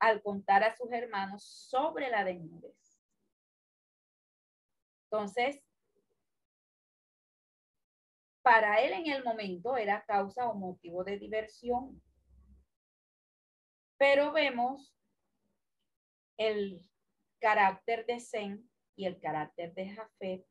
al 0.00 0.20
contar 0.20 0.64
a 0.64 0.76
sus 0.76 0.90
hermanos 0.90 1.44
sobre 1.44 2.10
la 2.10 2.24
desnudez. 2.24 2.74
Entonces, 5.04 5.62
para 8.42 8.80
él 8.80 8.92
en 8.92 9.12
el 9.12 9.22
momento 9.22 9.76
era 9.76 10.04
causa 10.04 10.48
o 10.48 10.54
motivo 10.54 11.04
de 11.04 11.18
diversión. 11.18 12.02
Pero 14.02 14.32
vemos 14.32 14.92
el 16.36 16.84
carácter 17.40 18.04
de 18.04 18.18
Zen 18.18 18.68
y 18.96 19.06
el 19.06 19.20
carácter 19.20 19.72
de 19.74 19.90
Jafet 19.90 20.44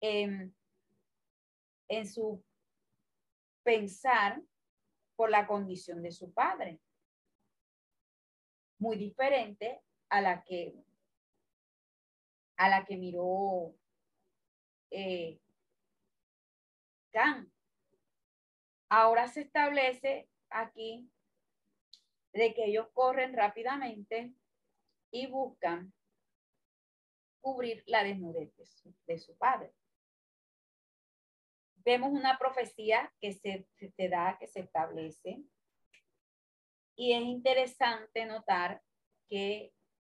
en, 0.00 0.56
en 1.86 2.08
su 2.08 2.44
pensar 3.62 4.42
por 5.14 5.30
la 5.30 5.46
condición 5.46 6.02
de 6.02 6.10
su 6.10 6.34
padre. 6.34 6.80
Muy 8.80 8.96
diferente 8.96 9.80
a 10.08 10.20
la 10.20 10.42
que 10.42 10.74
a 12.56 12.68
la 12.70 12.84
que 12.84 12.96
miró 12.96 13.72
eh, 14.90 15.40
Ahora 18.88 19.28
se 19.28 19.42
establece 19.42 20.28
aquí 20.50 21.08
de 22.34 22.52
que 22.52 22.66
ellos 22.66 22.88
corren 22.92 23.32
rápidamente 23.32 24.34
y 25.10 25.26
buscan 25.28 25.94
cubrir 27.40 27.84
la 27.86 28.02
desnudez 28.02 28.52
de 29.06 29.18
su, 29.18 29.36
padre. 29.38 29.72
Vemos 31.76 32.10
una 32.10 32.36
profecía 32.38 33.12
que 33.20 33.32
se, 33.32 33.68
da, 34.08 34.36
que 34.38 34.48
se 34.48 34.60
establece, 34.60 35.44
y 36.96 37.12
es 37.12 37.22
interesante 37.22 38.26
notar 38.26 38.82
que 39.28 39.72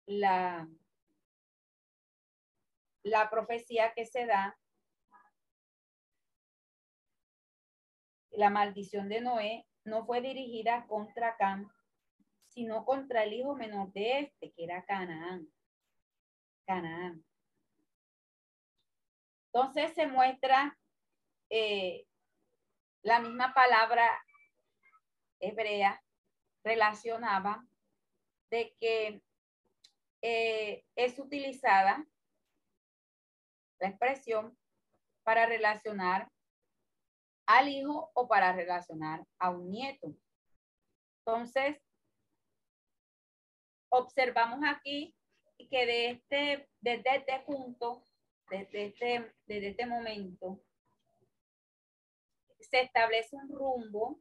la, 0.07 0.69
la 3.03 3.31
profecía 3.31 3.93
que 3.95 4.07
se 4.07 4.27
da 4.27 4.59
la 8.31 8.51
maldición 8.51 9.09
de 9.09 9.21
Noé 9.21 9.67
no 9.85 10.07
fue 10.07 10.21
dirigida 10.21 10.87
contra 10.87 11.37
Cam, 11.37 11.69
sino 12.59 12.85
contra 12.85 13.23
el 13.23 13.35
hijo 13.35 13.55
menor 13.55 13.93
de 13.93 14.19
este, 14.19 14.51
que 14.51 14.65
era 14.65 14.85
Canaán. 14.85 15.47
Canaán. 16.67 17.25
Entonces 19.47 19.95
se 19.95 20.09
muestra 20.09 20.77
eh, 21.51 22.05
la 23.03 23.21
misma 23.21 23.55
palabra 23.55 24.11
hebrea 25.39 26.03
relacionaba 26.65 27.65
de 28.51 28.75
que 28.81 29.23
eh, 30.23 30.85
es 30.97 31.17
utilizada 31.21 32.05
la 33.79 33.89
expresión 33.89 34.59
para 35.23 35.47
relacionar 35.47 36.29
al 37.47 37.69
hijo 37.69 38.11
o 38.15 38.27
para 38.27 38.53
relacionar 38.53 39.25
a 39.39 39.51
un 39.51 39.71
nieto. 39.71 40.13
Entonces, 41.25 41.81
observamos 43.91 44.61
aquí 44.65 45.15
que 45.71 45.87
de 45.87 46.11
este, 46.11 46.69
desde 46.81 47.17
este 47.17 47.41
punto, 47.41 48.03
desde 48.51 48.87
este, 48.87 49.35
desde 49.47 49.69
este 49.69 49.87
momento, 49.87 50.63
se 52.61 52.81
establece 52.81 53.37
un 53.37 53.49
rumbo 53.49 54.21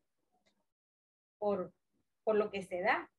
por, 1.37 1.73
por 2.23 2.35
lo 2.35 2.49
que 2.51 2.63
se 2.63 2.81
da. 2.81 3.09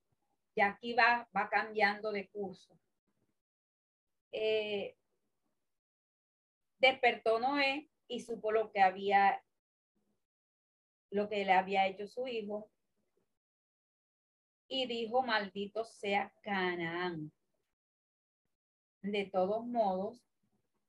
Y 0.55 0.61
aquí 0.61 0.95
va, 0.95 1.29
va 1.35 1.49
cambiando 1.49 2.11
de 2.11 2.29
curso. 2.29 2.79
Eh, 4.33 4.97
despertó 6.79 7.39
Noé 7.39 7.89
y 8.09 8.21
supo 8.21 8.53
lo 8.53 8.71
que 8.73 8.81
había 8.81 9.43
lo 11.11 11.29
que 11.29 11.45
le 11.45 11.53
había 11.53 11.87
hecho 11.87 12.07
su 12.07 12.27
hijo. 12.27 12.71
Y 14.69 14.87
dijo, 14.87 15.23
maldito 15.23 15.85
sea 15.85 16.33
Canaán. 16.43 17.33
De 19.03 19.25
todos 19.27 19.67
modos, 19.67 20.23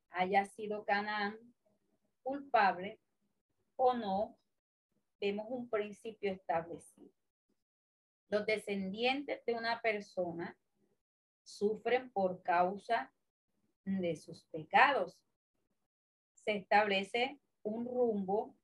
haya 0.09 0.45
sido 0.45 0.83
Canaán 0.83 1.37
culpable 2.23 2.99
o 3.75 3.93
no, 3.93 4.37
vemos 5.21 5.47
un 5.49 5.69
principio 5.69 6.31
establecido. 6.31 7.11
Los 8.27 8.45
descendientes 8.45 9.43
de 9.45 9.53
una 9.53 9.81
persona 9.81 10.57
sufren 11.43 12.11
por 12.11 12.43
causa 12.43 13.13
de 13.85 14.15
sus 14.15 14.43
pecados. 14.45 15.17
Se 16.33 16.57
establece 16.57 17.39
un 17.63 17.85
rumbo 17.85 18.59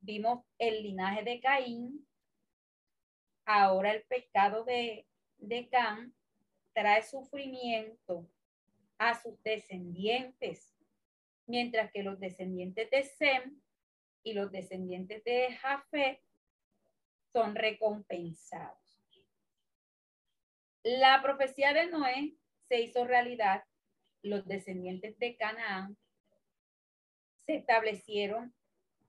vimos 0.00 0.44
el 0.58 0.82
linaje 0.82 1.22
de 1.22 1.40
Caín, 1.40 2.06
ahora 3.50 3.92
el 3.92 4.02
pecado 4.02 4.64
de, 4.64 5.06
de 5.38 5.68
Can 5.68 6.14
trae 6.72 7.02
sufrimiento 7.02 8.30
a 8.98 9.20
sus 9.20 9.42
descendientes, 9.42 10.76
mientras 11.46 11.90
que 11.90 12.02
los 12.02 12.20
descendientes 12.20 12.90
de 12.90 13.02
Sem 13.02 13.60
y 14.22 14.34
los 14.34 14.52
descendientes 14.52 15.24
de 15.24 15.52
Jafet 15.54 16.20
son 17.32 17.56
recompensados. 17.56 18.78
La 20.82 21.20
profecía 21.22 21.72
de 21.72 21.86
Noé 21.86 22.36
se 22.68 22.80
hizo 22.80 23.04
realidad. 23.04 23.64
Los 24.22 24.46
descendientes 24.46 25.18
de 25.18 25.36
Canaán 25.36 25.96
se 27.46 27.56
establecieron 27.56 28.54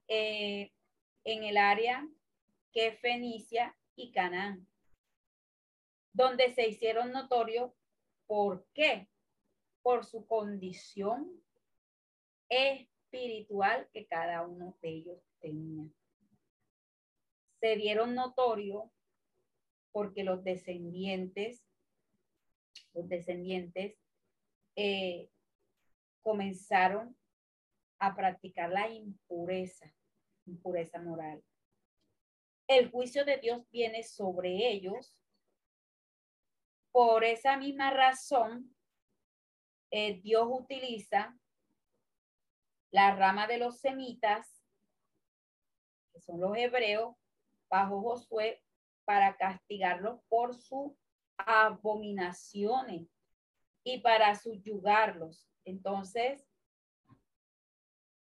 eh, 0.07 0.71
en 1.23 1.43
el 1.43 1.57
área 1.57 2.07
que 2.73 2.93
Fenicia 2.93 3.75
y 3.95 4.11
Canaán, 4.11 4.67
donde 6.13 6.53
se 6.53 6.67
hicieron 6.67 7.11
notorios. 7.11 7.71
¿Por 8.27 8.65
qué? 8.73 9.09
Por 9.81 10.05
su 10.05 10.25
condición 10.25 11.29
espiritual 12.49 13.89
que 13.91 14.05
cada 14.07 14.45
uno 14.45 14.77
de 14.81 14.89
ellos 14.89 15.21
tenía. 15.39 15.89
Se 17.59 17.75
dieron 17.75 18.15
notorio 18.15 18.91
porque 19.91 20.23
los 20.23 20.43
descendientes, 20.43 21.63
los 22.93 23.09
descendientes 23.09 23.97
eh, 24.75 25.29
comenzaron 26.21 27.17
a 27.99 28.15
practicar 28.15 28.71
la 28.71 28.89
impureza 28.89 29.93
impureza 30.45 31.01
moral. 31.01 31.43
El 32.71 32.89
juicio 32.89 33.25
de 33.25 33.35
Dios 33.37 33.69
viene 33.69 34.01
sobre 34.01 34.71
ellos. 34.71 35.13
Por 36.93 37.25
esa 37.25 37.57
misma 37.57 37.91
razón, 37.91 38.73
eh, 39.91 40.21
Dios 40.21 40.47
utiliza 40.49 41.37
la 42.89 43.13
rama 43.13 43.45
de 43.45 43.57
los 43.57 43.81
semitas, 43.81 44.63
que 46.13 46.21
son 46.21 46.39
los 46.39 46.55
hebreos, 46.55 47.13
bajo 47.69 48.01
Josué, 48.01 48.63
para 49.03 49.35
castigarlos 49.35 50.21
por 50.29 50.55
sus 50.55 50.93
abominaciones 51.35 53.09
y 53.83 53.99
para 53.99 54.33
subyugarlos. 54.35 55.45
Entonces, 55.65 56.47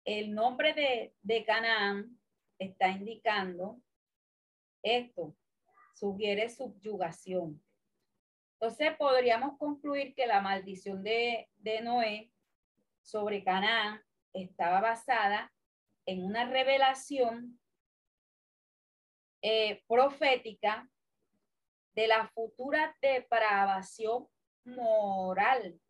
el 0.07 0.35
nombre 0.35 1.13
de, 1.23 1.45
Canaán 1.45 2.19
está 2.59 2.89
indicando 2.89 3.79
esto, 4.83 5.37
sugiere 5.95 6.49
subyugación. 6.49 7.63
Entonces 8.55 8.97
podríamos 8.97 9.59
concluir 9.59 10.15
que 10.15 10.27
la 10.27 10.41
maldición 10.41 11.03
de, 11.03 11.49
de 11.57 11.81
Noé 11.81 12.33
sobre 13.03 13.43
Canaán 13.43 14.01
estaba 14.33 14.81
basada 14.81 15.53
en 16.07 16.25
una 16.25 16.49
revelación 16.49 17.59
eh, 19.43 19.83
profética 19.89 20.89
de 21.95 22.07
la 22.07 22.29
futura 22.29 22.97
depravación 23.01 24.29
moral 24.65 25.81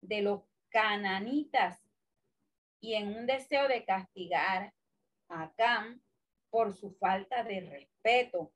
de 0.00 0.22
los 0.22 0.42
cananitas 0.70 1.80
y 2.80 2.94
en 2.94 3.14
un 3.16 3.26
deseo 3.26 3.68
de 3.68 3.84
castigar 3.84 4.72
a 5.28 5.52
Cam 5.54 6.00
por 6.50 6.74
su 6.74 6.92
falta 6.92 7.42
de 7.44 7.60
respeto. 7.60 8.52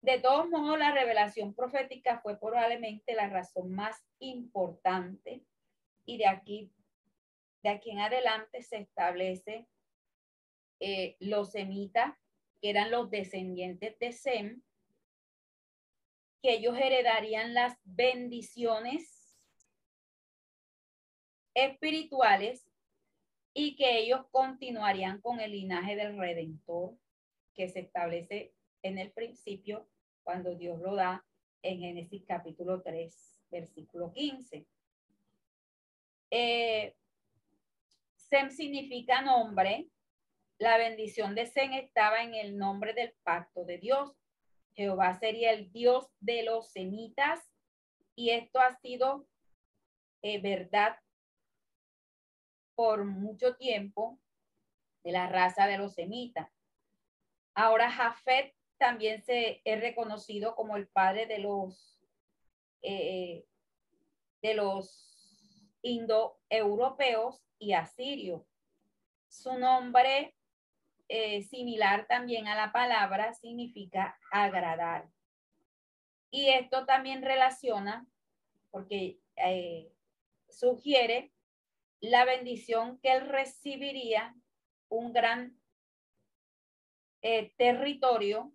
De 0.00 0.18
todos 0.18 0.48
modos, 0.48 0.78
la 0.78 0.92
revelación 0.92 1.54
profética 1.54 2.20
fue 2.20 2.38
probablemente 2.38 3.14
la 3.14 3.28
razón 3.28 3.72
más 3.72 4.04
importante 4.18 5.44
y 6.04 6.18
de 6.18 6.26
aquí, 6.26 6.72
de 7.62 7.70
aquí 7.70 7.90
en 7.90 8.00
adelante 8.00 8.62
se 8.62 8.78
establece 8.78 9.68
eh, 10.80 11.16
los 11.20 11.52
semitas, 11.52 12.16
que 12.60 12.70
eran 12.70 12.90
los 12.90 13.10
descendientes 13.10 13.96
de 14.00 14.12
Sem, 14.12 14.62
que 16.42 16.54
ellos 16.54 16.76
heredarían 16.76 17.54
las 17.54 17.78
bendiciones 17.84 19.38
espirituales 21.54 22.71
y 23.54 23.76
que 23.76 23.98
ellos 23.98 24.26
continuarían 24.30 25.20
con 25.20 25.40
el 25.40 25.52
linaje 25.52 25.96
del 25.96 26.18
Redentor 26.18 26.96
que 27.54 27.68
se 27.68 27.80
establece 27.80 28.54
en 28.82 28.98
el 28.98 29.12
principio 29.12 29.88
cuando 30.22 30.54
Dios 30.54 30.80
lo 30.80 30.94
da 30.94 31.24
en 31.62 31.80
Génesis 31.80 32.24
capítulo 32.26 32.82
3, 32.82 33.44
versículo 33.50 34.12
15. 34.12 34.66
Eh, 36.30 36.96
Sem 38.16 38.50
significa 38.50 39.20
nombre. 39.20 39.88
La 40.58 40.78
bendición 40.78 41.34
de 41.34 41.46
Sem 41.46 41.74
estaba 41.74 42.22
en 42.22 42.34
el 42.34 42.56
nombre 42.56 42.94
del 42.94 43.12
pacto 43.22 43.64
de 43.64 43.78
Dios. 43.78 44.16
Jehová 44.74 45.18
sería 45.18 45.52
el 45.52 45.70
Dios 45.70 46.06
de 46.20 46.42
los 46.44 46.72
semitas 46.72 47.40
y 48.14 48.30
esto 48.30 48.58
ha 48.60 48.74
sido 48.80 49.26
eh, 50.22 50.40
verdad 50.40 50.96
por 52.74 53.04
mucho 53.04 53.56
tiempo 53.56 54.18
de 55.04 55.12
la 55.12 55.28
raza 55.28 55.66
de 55.66 55.78
los 55.78 55.94
semitas. 55.94 56.48
Ahora 57.54 57.90
Jafet 57.90 58.54
también 58.78 59.22
se 59.22 59.60
es 59.64 59.80
reconocido 59.80 60.54
como 60.54 60.76
el 60.76 60.88
padre 60.88 61.26
de 61.26 61.38
los 61.38 62.00
eh, 62.82 63.44
de 64.42 64.54
los 64.54 65.12
indoeuropeos 65.82 67.44
y 67.58 67.74
asirios. 67.74 68.42
Su 69.28 69.56
nombre 69.58 70.34
eh, 71.08 71.42
similar 71.42 72.06
también 72.06 72.48
a 72.48 72.54
la 72.54 72.72
palabra 72.72 73.34
significa 73.34 74.18
agradar. 74.30 75.08
Y 76.30 76.48
esto 76.48 76.86
también 76.86 77.22
relaciona, 77.22 78.06
porque 78.70 79.20
eh, 79.36 79.92
sugiere 80.48 81.31
la 82.02 82.24
bendición 82.24 82.98
que 82.98 83.12
él 83.12 83.28
recibiría, 83.28 84.34
un 84.88 85.12
gran 85.12 85.56
eh, 87.22 87.54
territorio 87.56 88.52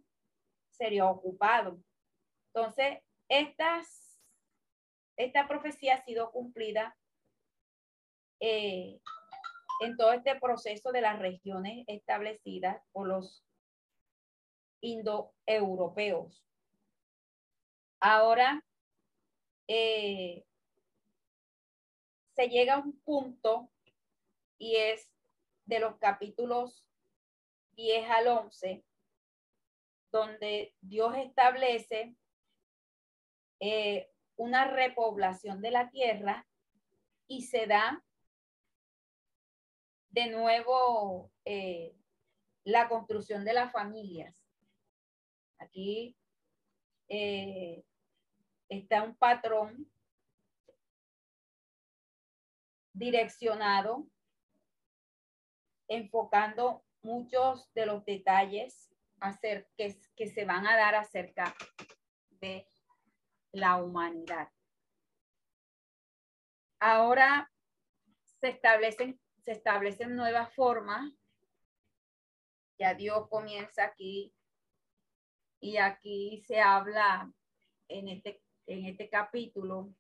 sería 0.70 1.10
ocupado. 1.10 1.82
Entonces, 2.54 3.00
estas, 3.30 4.20
esta 5.16 5.48
profecía 5.48 5.96
ha 5.96 6.04
sido 6.04 6.30
cumplida 6.32 6.96
eh, 8.42 9.00
en 9.82 9.96
todo 9.96 10.12
este 10.12 10.36
proceso 10.36 10.92
de 10.92 11.02
las 11.02 11.18
regiones 11.18 11.86
establecidas 11.88 12.84
por 12.92 13.08
los 13.08 13.46
indoeuropeos. 14.82 16.44
Ahora, 18.02 18.62
eh, 19.70 20.44
se 22.38 22.50
llega 22.50 22.76
a 22.76 22.80
un 22.80 22.96
punto 23.00 23.72
y 24.60 24.76
es 24.76 25.12
de 25.66 25.80
los 25.80 25.98
capítulos 25.98 26.86
10 27.72 28.10
al 28.12 28.28
11, 28.28 28.86
donde 30.12 30.76
Dios 30.82 31.16
establece 31.18 32.16
eh, 33.60 34.12
una 34.36 34.66
repoblación 34.66 35.64
de 35.64 35.72
la 35.72 35.90
tierra 35.90 36.48
y 37.28 37.42
se 37.42 37.66
da 37.66 38.06
de 40.10 40.28
nuevo 40.28 41.32
eh, 41.44 41.96
la 42.64 42.88
construcción 42.88 43.46
de 43.46 43.54
las 43.54 43.72
familias. 43.72 44.48
Aquí 45.58 46.16
eh, 47.10 47.84
está 48.70 49.02
un 49.02 49.16
patrón 49.16 49.90
direccionado, 52.98 54.08
enfocando 55.88 56.84
muchos 57.02 57.72
de 57.74 57.86
los 57.86 58.04
detalles 58.06 58.90
que, 59.78 60.00
que 60.16 60.28
se 60.28 60.46
van 60.46 60.68
a 60.68 60.76
dar 60.76 60.96
acerca 60.96 61.56
de 62.30 62.68
la 63.52 63.78
humanidad. 63.78 64.50
Ahora 66.80 67.52
se 68.40 68.50
establecen, 68.50 69.20
se 69.44 69.54
establecen 69.54 70.16
nuevas 70.16 70.54
formas. 70.54 71.12
Ya 72.80 72.94
Dios 72.94 73.28
comienza 73.30 73.86
aquí 73.86 74.34
y 75.60 75.78
aquí 75.78 76.44
se 76.46 76.62
habla 76.62 77.32
en 77.88 78.08
este, 78.10 78.44
en 78.68 78.86
este 78.86 79.10
capítulo, 79.10 79.92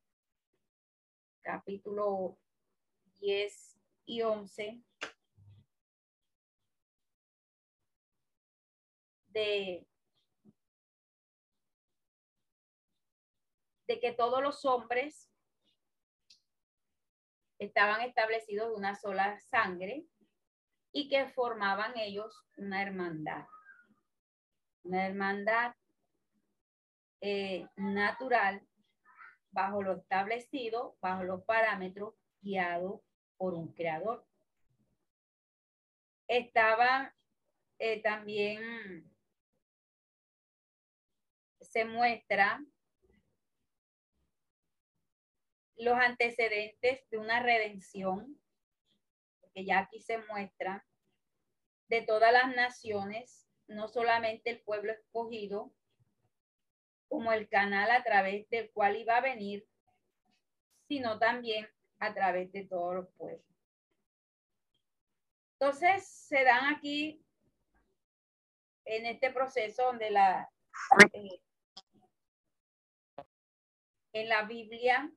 capítulo 1.41 2.37
10 3.19 3.77
y 4.05 4.21
11 4.21 4.81
de, 9.27 9.87
de 13.87 13.99
que 13.99 14.13
todos 14.13 14.41
los 14.41 14.65
hombres 14.65 15.29
estaban 17.59 18.01
establecidos 18.01 18.69
de 18.69 18.75
una 18.75 18.95
sola 18.95 19.39
sangre 19.39 20.05
y 20.91 21.09
que 21.09 21.27
formaban 21.29 21.97
ellos 21.97 22.45
una 22.57 22.81
hermandad. 22.81 23.45
Una 24.83 25.05
hermandad 25.05 25.75
eh, 27.21 27.67
natural 27.75 28.65
bajo 29.51 29.81
lo 29.81 29.93
establecido, 29.93 30.97
bajo 31.01 31.23
los 31.23 31.43
parámetros 31.43 32.13
guiados 32.41 33.01
por 33.37 33.53
un 33.53 33.73
creador. 33.73 34.25
Estaba 36.27 37.15
eh, 37.79 38.01
también, 38.01 39.09
se 41.61 41.85
muestra 41.85 42.63
los 45.75 45.97
antecedentes 45.97 47.07
de 47.09 47.17
una 47.17 47.41
redención, 47.41 48.39
que 49.53 49.63
ya 49.63 49.79
aquí 49.79 50.01
se 50.01 50.17
muestra, 50.17 50.85
de 51.87 52.01
todas 52.01 52.33
las 52.33 52.53
naciones, 52.55 53.47
no 53.67 53.87
solamente 53.87 54.49
el 54.49 54.61
pueblo 54.61 54.91
escogido, 54.91 55.71
como 57.07 57.31
el 57.31 57.47
canal 57.47 57.91
a 57.91 58.03
través 58.03 58.49
del 58.49 58.71
cual 58.71 58.97
iba 58.97 59.17
a 59.17 59.21
venir, 59.21 59.67
sino 60.87 61.19
también 61.19 61.67
a 61.99 62.13
través 62.13 62.51
de 62.51 62.65
todos 62.65 62.95
los 62.95 63.09
pueblos. 63.17 63.45
Entonces, 65.59 66.07
se 66.07 66.43
dan 66.43 66.75
aquí, 66.75 67.23
en 68.85 69.05
este 69.05 69.31
proceso 69.31 69.83
donde 69.83 70.11
la, 70.11 70.49
eh, 71.13 71.41
en 74.13 74.29
la 74.29 74.43
Biblia, 74.43 75.11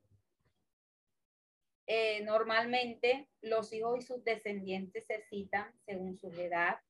eh, 1.86 2.22
normalmente 2.22 3.28
los 3.40 3.72
hijos 3.72 3.98
y 3.98 4.02
sus 4.02 4.24
descendientes 4.24 5.06
se 5.06 5.22
citan 5.22 5.72
según 5.84 6.16
su 6.16 6.28
edad. 6.28 6.80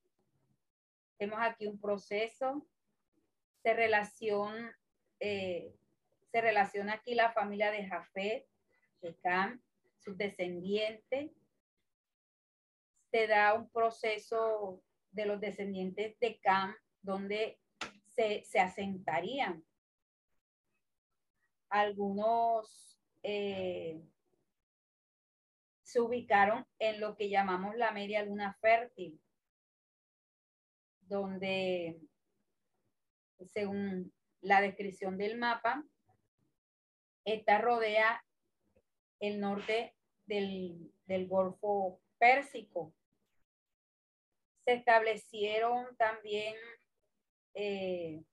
Tenemos 1.17 1.41
aquí 1.41 1.67
un 1.67 1.79
proceso, 1.79 2.67
se 3.63 3.73
relaciona, 3.73 4.77
eh, 5.19 5.75
se 6.31 6.41
relaciona 6.41 6.93
aquí 6.93 7.15
la 7.15 7.31
familia 7.31 7.71
de 7.71 7.85
Jafet, 7.85 8.47
de 9.01 9.15
Cam, 9.17 9.61
sus 10.01 10.17
descendientes, 10.17 11.31
se 13.11 13.27
da 13.27 13.53
un 13.53 13.69
proceso 13.69 14.83
de 15.11 15.25
los 15.25 15.39
descendientes 15.39 16.17
de 16.19 16.39
Cam, 16.39 16.75
donde 17.01 17.59
se, 18.07 18.43
se 18.43 18.59
asentarían. 18.59 19.63
Algunos 21.69 22.99
eh, 23.23 24.01
se 25.83 25.99
ubicaron 25.99 26.65
en 26.79 26.99
lo 26.99 27.15
que 27.15 27.29
llamamos 27.29 27.75
la 27.75 27.91
media 27.91 28.23
luna 28.23 28.57
fértil, 28.61 29.21
donde 31.01 31.99
según 33.45 34.13
la 34.41 34.61
descripción 34.61 35.17
del 35.17 35.37
mapa, 35.37 35.83
esta 37.25 37.59
rodea 37.59 38.23
el 39.21 39.39
norte 39.39 39.95
del, 40.25 40.91
Golfo 41.27 42.01
Pérsico. 42.17 42.93
Se 44.65 44.73
establecieron 44.73 45.95
también, 45.97 46.55
eh, 47.53 48.23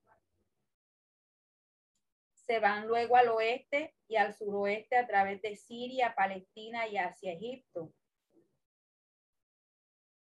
se 2.46 2.58
van 2.60 2.86
luego 2.86 3.16
al 3.16 3.28
oeste 3.28 3.94
y 4.08 4.16
al 4.16 4.34
suroeste 4.34 4.96
a 4.96 5.06
través 5.06 5.42
de 5.42 5.56
Siria, 5.56 6.14
Palestina 6.14 6.88
y 6.88 6.96
hacia 6.96 7.32
Egipto. 7.32 7.92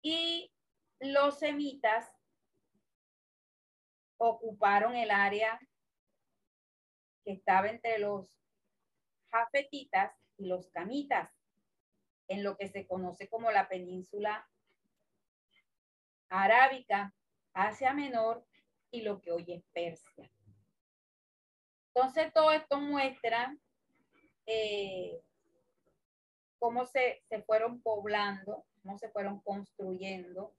Y 0.02 0.52
los 1.00 1.38
semitas 1.38 2.12
ocuparon 4.18 4.94
el 4.94 5.10
área 5.10 5.58
que 7.24 7.32
estaba 7.32 7.68
entre 7.68 7.98
los 7.98 8.28
jafetitas 9.30 10.21
los 10.48 10.70
camitas, 10.70 11.30
en 12.28 12.42
lo 12.42 12.56
que 12.56 12.68
se 12.68 12.86
conoce 12.86 13.28
como 13.28 13.50
la 13.50 13.68
península 13.68 14.48
arábica, 16.28 17.14
Asia 17.52 17.92
Menor 17.92 18.46
y 18.90 19.02
lo 19.02 19.20
que 19.20 19.32
hoy 19.32 19.44
es 19.52 19.64
Persia. 19.72 20.30
Entonces, 21.94 22.32
todo 22.32 22.52
esto 22.52 22.80
muestra 22.80 23.54
eh, 24.46 25.20
cómo 26.58 26.86
se, 26.86 27.22
se 27.28 27.42
fueron 27.42 27.82
poblando, 27.82 28.64
cómo 28.82 28.98
se 28.98 29.10
fueron 29.10 29.40
construyendo, 29.40 30.54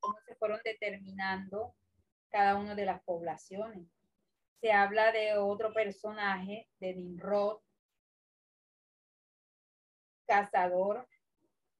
cómo 0.00 0.18
se 0.26 0.34
fueron 0.34 0.60
determinando 0.64 1.74
cada 2.30 2.56
una 2.56 2.74
de 2.74 2.86
las 2.86 3.02
poblaciones. 3.04 3.86
Se 4.60 4.72
habla 4.72 5.12
de 5.12 5.36
otro 5.38 5.72
personaje, 5.72 6.68
de 6.80 6.94
Nimrod, 6.94 7.60
cazador, 10.28 11.08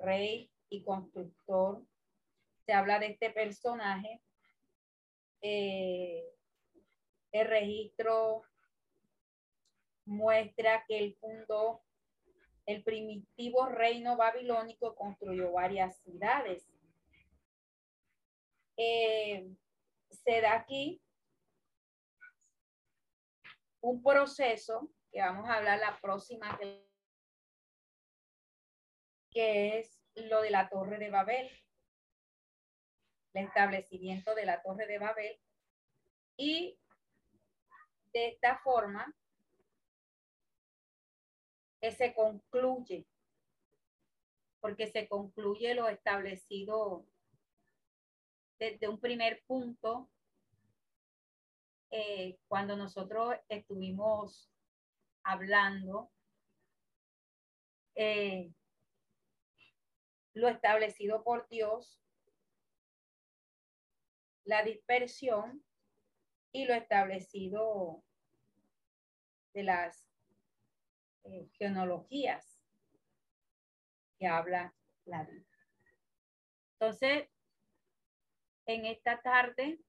rey 0.01 0.51
y 0.71 0.83
constructor. 0.83 1.85
Se 2.67 2.73
habla 2.73 2.99
de 2.99 3.07
este 3.09 3.31
personaje. 3.31 4.21
Eh, 5.43 6.25
el 7.31 7.47
registro 7.47 8.43
muestra 10.07 10.85
que 10.89 10.99
él 10.99 11.17
fundó 11.21 11.83
el 12.67 12.83
primitivo 12.83 13.67
reino 13.67 14.17
babilónico, 14.17 14.95
construyó 14.95 15.53
varias 15.53 15.99
ciudades. 16.03 16.67
Eh, 18.77 19.49
se 20.11 20.41
da 20.41 20.55
aquí 20.55 21.01
un 23.81 24.03
proceso 24.03 24.91
que 25.11 25.21
vamos 25.21 25.49
a 25.49 25.55
hablar 25.55 25.79
la 25.79 25.99
próxima, 26.01 26.59
que 29.39 29.79
es 29.79 30.01
lo 30.17 30.43
de 30.43 30.51
la 30.51 30.69
Torre 30.69 30.99
de 30.99 31.11
Babel, 31.11 31.49
el 33.35 33.45
establecimiento 33.45 34.35
de 34.35 34.45
la 34.45 34.61
Torre 34.63 34.89
de 34.89 34.99
Babel. 34.99 35.41
Y 36.37 36.77
de 38.13 38.31
esta 38.31 38.59
forma 38.59 39.15
que 41.81 41.93
se 41.93 42.15
concluye, 42.15 43.07
porque 44.59 44.89
se 44.89 45.07
concluye 45.07 45.73
lo 45.77 45.87
establecido 45.87 47.07
desde 48.59 48.89
un 48.89 48.99
primer 48.99 49.45
punto, 49.47 50.11
eh, 51.93 52.41
cuando 52.49 52.77
nosotros 52.77 53.37
estuvimos 53.49 54.51
hablando, 55.23 56.11
eh, 57.95 58.53
lo 60.39 60.49
establecido 60.49 61.25
por 61.25 61.49
Dios, 61.49 62.01
la 64.45 64.63
dispersión 64.63 65.65
y 66.53 66.65
lo 66.65 66.75
establecido 66.75 68.03
de 69.53 69.63
las 69.65 70.09
eh, 71.25 71.49
genealogías 71.53 72.63
que 74.19 74.27
habla 74.27 74.75
la 75.05 75.25
Biblia. 75.25 75.67
Entonces, 76.75 77.29
en 78.69 78.85
esta 78.85 79.21
tarde. 79.21 79.81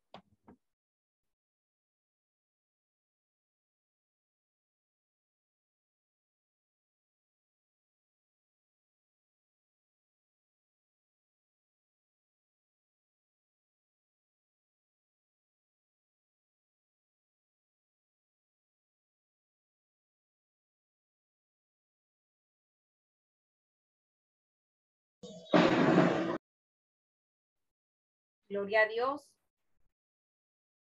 Gloria 28.49 28.81
a 28.81 28.87
Dios. 28.87 29.29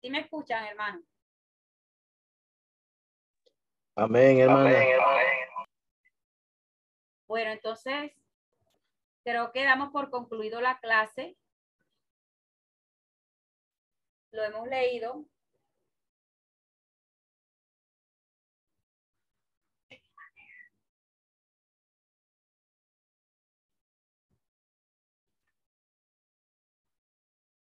¿Sí 0.00 0.08
me 0.08 0.20
escuchan, 0.20 0.64
hermano? 0.66 1.02
Amén, 3.96 4.38
hermano. 4.38 4.70
Bueno, 7.26 7.50
entonces, 7.50 8.12
creo 9.24 9.50
que 9.50 9.64
damos 9.64 9.90
por 9.90 10.10
concluido 10.10 10.60
la 10.60 10.78
clase. 10.78 11.36
Lo 14.30 14.44
hemos 14.44 14.68
leído. 14.68 15.24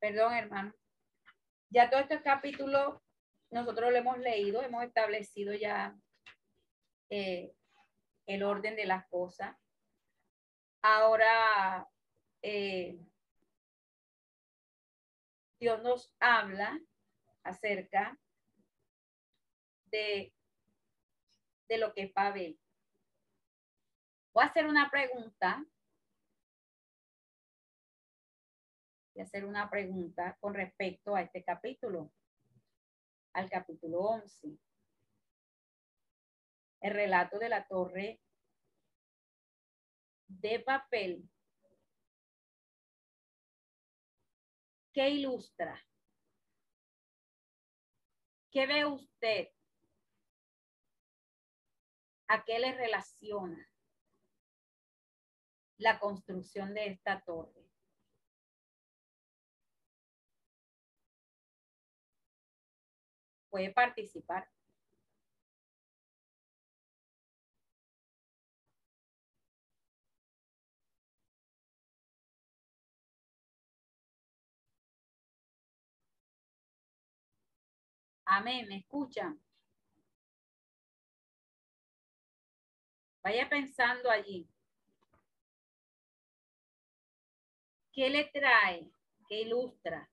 Perdón, 0.05 0.35
hermano. 0.35 0.71
Ya 1.71 1.89
todo 1.89 1.99
este 1.99 2.21
capítulo 2.21 3.03
nosotros 3.49 3.89
lo 3.89 3.97
hemos 3.97 4.19
leído, 4.19 4.61
hemos 4.61 4.83
establecido 4.83 5.51
ya 5.55 5.97
eh, 7.09 7.55
el 8.27 8.43
orden 8.43 8.75
de 8.75 8.85
las 8.85 9.07
cosas. 9.07 9.57
Ahora, 10.83 11.89
eh, 12.43 12.99
Dios 15.59 15.81
nos 15.81 16.13
habla 16.19 16.79
acerca 17.43 18.15
de, 19.85 20.35
de 21.67 21.77
lo 21.79 21.95
que 21.95 22.03
es 22.03 22.11
Pavel. 22.11 22.59
Voy 24.35 24.43
a 24.43 24.49
hacer 24.49 24.67
una 24.67 24.91
pregunta 24.91 25.65
de 29.15 29.23
hacer 29.23 29.45
una 29.45 29.69
pregunta 29.69 30.37
con 30.39 30.53
respecto 30.53 31.15
a 31.15 31.21
este 31.21 31.43
capítulo, 31.43 32.11
al 33.33 33.49
capítulo 33.49 34.01
11. 34.01 34.59
El 36.81 36.93
relato 36.93 37.39
de 37.39 37.49
la 37.49 37.67
torre 37.67 38.21
de 40.27 40.59
papel 40.59 41.27
¿Qué 44.95 45.09
ilustra? 45.09 45.77
¿Qué 48.49 48.65
ve 48.65 48.85
usted? 48.85 49.49
¿A 52.29 52.45
qué 52.45 52.59
le 52.59 52.71
relaciona 52.71 53.69
la 55.79 55.99
construcción 55.99 56.73
de 56.73 56.87
esta 56.87 57.21
torre? 57.25 57.64
puede 63.55 63.71
participar. 63.71 64.45
Amén, 78.25 78.67
¿me 78.67 78.79
escuchan? 78.79 79.39
Vaya 83.23 83.47
pensando 83.47 84.09
allí. 84.09 84.45
¿Qué 87.93 88.09
le 88.09 88.25
trae? 88.25 88.91
¿Qué 89.29 89.43
ilustra? 89.43 90.09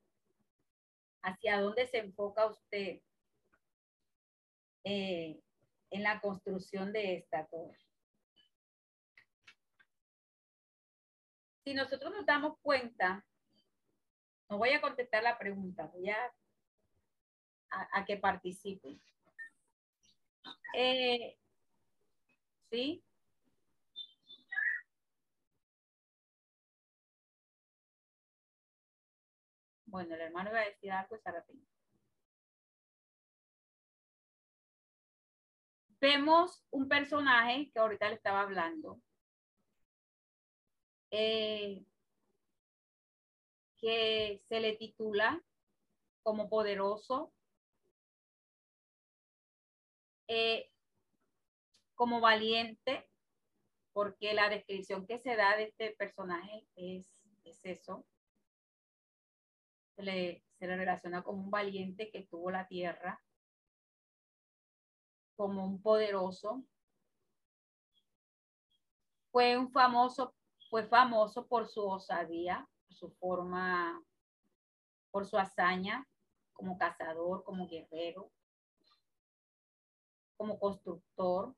¿Hacia 1.23 1.61
dónde 1.61 1.89
se 1.89 1.99
enfoca 1.99 2.47
usted? 2.47 3.01
Eh, 4.85 5.41
en 5.91 6.03
la 6.03 6.21
construcción 6.21 6.93
de 6.93 7.15
esta 7.17 7.47
torre? 7.47 7.79
Si 11.65 11.75
nosotros 11.75 12.13
nos 12.13 12.27
damos 12.27 12.59
cuenta, 12.61 13.25
no 14.49 14.59
voy 14.59 14.71
a 14.71 14.81
contestar 14.81 15.23
la 15.23 15.39
pregunta, 15.39 15.87
voy 15.87 16.11
a, 16.11 16.35
a, 17.71 18.05
que 18.05 18.17
participe. 18.17 18.99
Eh, 20.75 21.39
¿Sí? 22.71 23.05
Bueno, 29.87 30.15
el 30.15 30.23
hermano 30.23 30.51
va 30.51 30.61
a 30.61 30.65
decir 30.65 30.91
algo, 30.91 31.19
Sarapín. 31.19 31.72
Vemos 36.03 36.65
un 36.73 36.89
personaje 36.89 37.71
que 37.71 37.79
ahorita 37.79 38.09
le 38.09 38.17
estaba 38.17 38.41
hablando, 38.41 39.01
eh, 41.13 41.85
que 43.79 44.43
se 44.49 44.59
le 44.59 44.75
titula 44.75 45.41
como 46.25 46.49
poderoso, 46.49 47.33
eh, 50.27 50.73
como 51.95 52.21
valiente, 52.21 53.09
porque 53.93 54.35
la 54.35 54.49
descripción 54.49 55.07
que 55.07 55.21
se 55.21 55.37
da 55.37 55.57
de 55.57 55.65
este 55.67 55.93
personaje 55.93 56.67
es, 56.75 57.23
es 57.45 57.65
eso, 57.65 58.05
se 59.95 60.03
le, 60.03 60.43
relaciona 60.59 61.23
como 61.23 61.45
un 61.45 61.51
valiente 61.53 62.11
que 62.11 62.27
tuvo 62.27 62.51
la 62.51 62.67
tierra, 62.67 63.23
como 65.37 65.65
un 65.65 65.81
poderoso. 65.81 66.65
Fue 69.31 69.57
un 69.57 69.71
famoso, 69.71 70.35
fue 70.69 70.87
famoso 70.87 71.47
por 71.47 71.67
su 71.67 71.87
osadía, 71.87 72.69
por 72.87 72.97
su 72.97 73.11
forma, 73.13 74.03
por 75.11 75.27
su 75.27 75.39
hazaña 75.39 76.07
como 76.53 76.79
cazador, 76.79 77.43
como 77.45 77.67
guerrero, 77.67 78.31
como 80.37 80.59
constructor, 80.59 81.55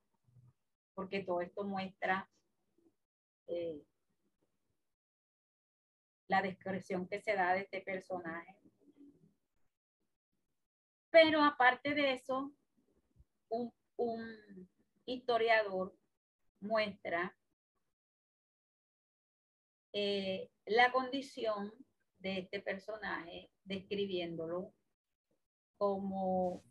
porque 0.95 1.25
todo 1.25 1.41
esto 1.41 1.64
muestra 1.64 2.31
eh, 3.47 3.85
la 6.29 6.43
descripción 6.43 7.07
que 7.07 7.20
se 7.20 7.35
da 7.35 7.53
de 7.55 7.61
este 7.61 7.81
personaje. 7.81 8.57
Pero 11.11 11.43
aparte 11.43 11.95
de 11.95 12.12
eso, 12.12 12.53
un, 13.49 13.72
historiador 15.07 15.95
muestra 16.61 17.36
eh, 19.92 20.51
la 20.64 20.90
condición 20.92 21.72
de 22.18 22.38
este 22.38 22.61
personaje, 22.61 23.51
describiéndolo 23.64 24.72
como 25.76 26.64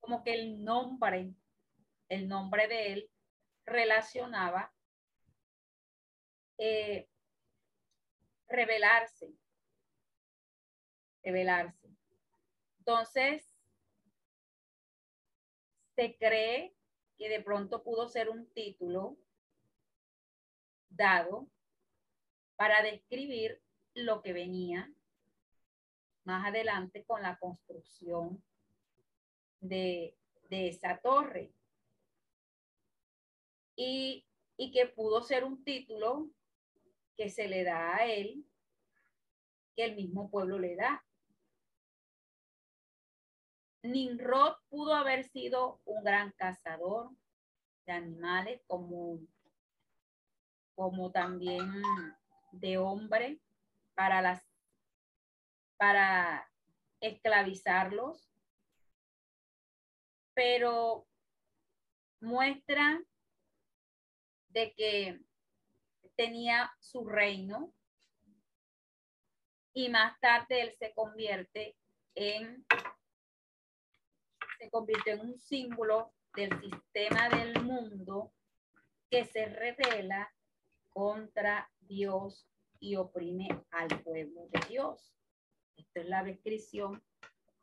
como 0.00 0.22
que 0.24 0.34
el 0.34 0.64
nombre, 0.64 1.34
el 2.08 2.28
nombre 2.28 2.68
de 2.68 2.92
él 2.92 3.10
relacionaba 3.66 4.72
eh, 6.58 7.08
revelarse, 8.48 9.34
revelarse. 11.22 11.88
Entonces, 12.78 13.46
se 15.94 16.16
cree 16.16 16.74
que 17.16 17.28
de 17.28 17.40
pronto 17.40 17.82
pudo 17.82 18.08
ser 18.08 18.28
un 18.28 18.50
título 18.52 19.16
dado 20.88 21.48
para 22.56 22.82
describir 22.82 23.62
lo 23.94 24.22
que 24.22 24.32
venía 24.32 24.92
más 26.24 26.46
adelante 26.46 27.04
con 27.04 27.22
la 27.22 27.38
construcción 27.38 28.42
de, 29.60 30.16
de 30.48 30.68
esa 30.68 30.98
torre 30.98 31.52
y, 33.76 34.26
que 34.72 34.86
pudo 34.86 35.22
ser 35.22 35.44
un 35.44 35.64
título 35.64 36.30
que 37.16 37.28
se 37.28 37.48
le 37.48 37.64
da 37.64 37.96
a 37.96 38.06
él, 38.06 38.44
que 39.74 39.84
el 39.84 39.96
mismo 39.96 40.30
pueblo 40.30 40.58
le 40.58 40.76
da. 40.76 41.04
Nimrod 43.82 44.56
pudo 44.68 44.94
haber 44.94 45.24
sido 45.24 45.80
un 45.84 46.04
gran 46.04 46.32
cazador 46.32 47.10
de 47.86 47.92
animales, 47.92 48.62
como, 48.66 49.18
como 50.74 51.10
también 51.10 51.70
de 52.52 52.78
hombre 52.78 53.40
para 53.94 54.22
las 54.22 54.42
para 55.76 56.48
esclavizarlos, 57.00 58.30
pero 60.32 61.08
muestra 62.20 63.02
de 64.50 64.72
que 64.74 65.20
tenía 66.14 66.72
su 66.78 67.04
reino 67.04 67.74
y 69.74 69.88
más 69.88 70.20
tarde 70.20 70.62
él 70.62 70.72
se 70.78 70.94
convierte 70.94 71.76
en 72.14 72.64
se 74.62 74.70
convirtió 74.70 75.14
en 75.14 75.20
un 75.22 75.38
símbolo 75.40 76.12
del 76.36 76.50
sistema 76.60 77.28
del 77.30 77.64
mundo 77.64 78.32
que 79.10 79.24
se 79.24 79.46
revela 79.46 80.32
contra 80.90 81.68
Dios 81.80 82.48
y 82.78 82.94
oprime 82.94 83.48
al 83.72 83.88
pueblo 84.04 84.46
de 84.52 84.60
Dios. 84.68 85.12
Esta 85.76 86.00
es 86.00 86.08
la 86.08 86.22
descripción 86.22 87.02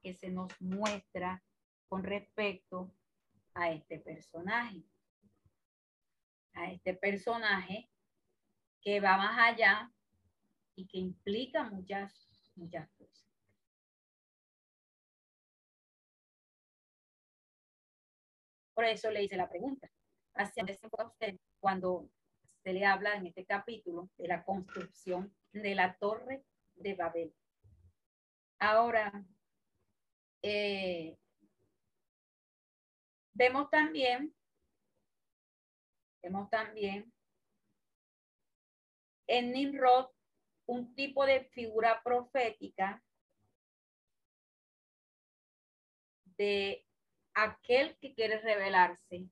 que 0.03 0.13
se 0.13 0.29
nos 0.29 0.51
muestra 0.59 1.41
con 1.87 2.03
respecto 2.03 2.93
a 3.53 3.71
este 3.71 3.99
personaje 3.99 4.83
a 6.53 6.69
este 6.71 6.93
personaje 6.93 7.89
que 8.81 8.99
va 8.99 9.15
más 9.15 9.39
allá 9.39 9.89
y 10.75 10.85
que 10.87 10.97
implica 10.97 11.63
muchas, 11.63 12.51
muchas 12.55 12.89
cosas. 12.97 13.28
Por 18.79 18.85
eso 18.85 19.11
le 19.11 19.21
hice 19.21 19.35
la 19.35 19.49
pregunta. 19.49 19.91
¿Hacia 20.35 20.63
dónde 20.63 20.77
se 20.77 20.87
usted 20.87 21.37
cuando 21.59 22.09
se 22.63 22.71
le 22.71 22.85
habla 22.85 23.13
en 23.15 23.27
este 23.27 23.45
capítulo 23.45 24.09
de 24.17 24.29
la 24.29 24.45
construcción 24.45 25.35
de 25.51 25.75
la 25.75 25.97
torre 25.97 26.45
de 26.75 26.93
Babel? 26.93 27.35
Ahora, 28.57 29.11
eh, 30.41 31.17
vemos 33.33 33.69
también 33.69 34.33
Vemos 36.23 36.49
también 36.49 37.11
en 39.27 39.51
Nimrod 39.51 40.07
un 40.67 40.95
tipo 40.95 41.25
de 41.25 41.43
figura 41.49 42.01
profética 42.01 43.03
de 46.37 46.85
aquel 47.33 47.97
que 47.99 48.13
quiere 48.13 48.39
revelarse, 48.39 49.29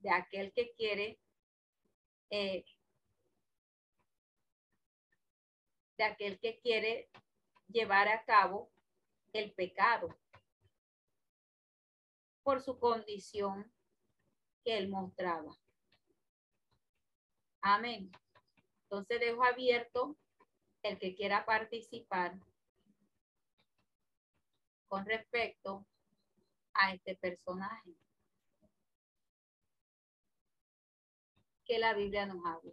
de 0.00 0.10
aquel 0.10 0.52
que 0.52 0.72
quiere 0.74 1.18
eh, 2.30 2.64
de 5.96 6.04
aquel 6.04 6.38
que 6.38 6.60
quiere 6.60 7.10
llevar 7.68 8.08
a 8.08 8.24
cabo 8.24 8.70
el 9.32 9.52
pecado 9.52 10.08
por 12.42 12.62
su 12.62 12.78
condición 12.78 13.70
que 14.64 14.78
él 14.78 14.88
mostraba. 14.88 15.52
Amén. 17.60 18.10
Entonces 18.84 19.20
dejo 19.20 19.44
abierto 19.44 20.16
el 20.82 20.98
que 20.98 21.14
quiera 21.14 21.44
participar 21.44 22.38
con 24.86 25.04
respecto 25.04 25.84
a 26.78 26.92
este 26.94 27.16
personaje 27.16 27.94
que 31.66 31.78
la 31.78 31.92
Biblia 31.94 32.26
nos 32.26 32.44
habla. 32.46 32.72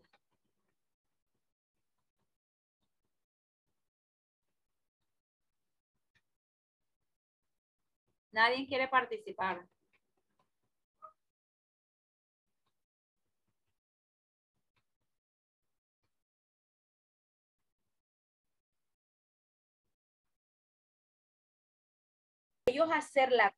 Nadie 8.32 8.68
quiere 8.68 8.88
participar. 8.88 9.68
ellos 22.68 22.90
hacer 22.92 23.32
la 23.32 23.56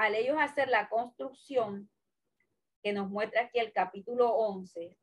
al 0.00 0.14
ellos 0.14 0.38
hacer 0.40 0.70
la 0.70 0.88
construcción, 0.88 1.90
que 2.82 2.94
nos 2.94 3.10
muestra 3.10 3.42
aquí 3.42 3.58
el 3.58 3.70
capítulo 3.70 4.34
11, 4.34 4.96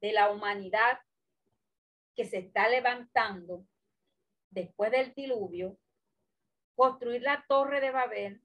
de 0.00 0.12
la 0.12 0.30
humanidad 0.30 0.98
que 2.16 2.24
se 2.24 2.38
está 2.38 2.70
levantando 2.70 3.66
después 4.48 4.90
del 4.92 5.12
diluvio, 5.12 5.78
construir 6.74 7.20
la 7.20 7.44
torre 7.46 7.82
de 7.82 7.90
Babel, 7.90 8.42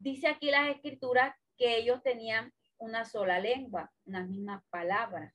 dice 0.00 0.28
aquí 0.28 0.50
las 0.50 0.68
escrituras 0.68 1.34
que 1.56 1.78
ellos 1.78 2.02
tenían 2.02 2.52
una 2.76 3.06
sola 3.06 3.40
lengua, 3.40 3.90
unas 4.04 4.28
mismas 4.28 4.62
palabras. 4.68 5.32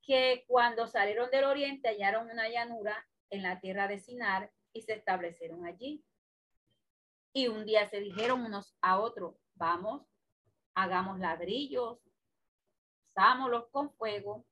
Que 0.00 0.44
cuando 0.46 0.86
salieron 0.86 1.28
del 1.32 1.44
oriente 1.44 1.88
hallaron 1.88 2.30
una 2.30 2.48
llanura 2.48 3.04
en 3.30 3.42
la 3.42 3.60
tierra 3.60 3.88
de 3.88 3.98
Sinar 3.98 4.52
y 4.72 4.82
se 4.82 4.94
establecieron 4.94 5.66
allí. 5.66 6.04
Y 7.32 7.48
un 7.48 7.64
día 7.64 7.88
se 7.88 8.00
dijeron 8.00 8.44
unos 8.44 8.76
a 8.80 9.00
otros, 9.00 9.36
vamos, 9.54 10.06
hagamos 10.74 11.18
ladrillos, 11.18 11.98
usámoslos 13.10 13.68
con 13.70 13.92
fuego 13.94 14.46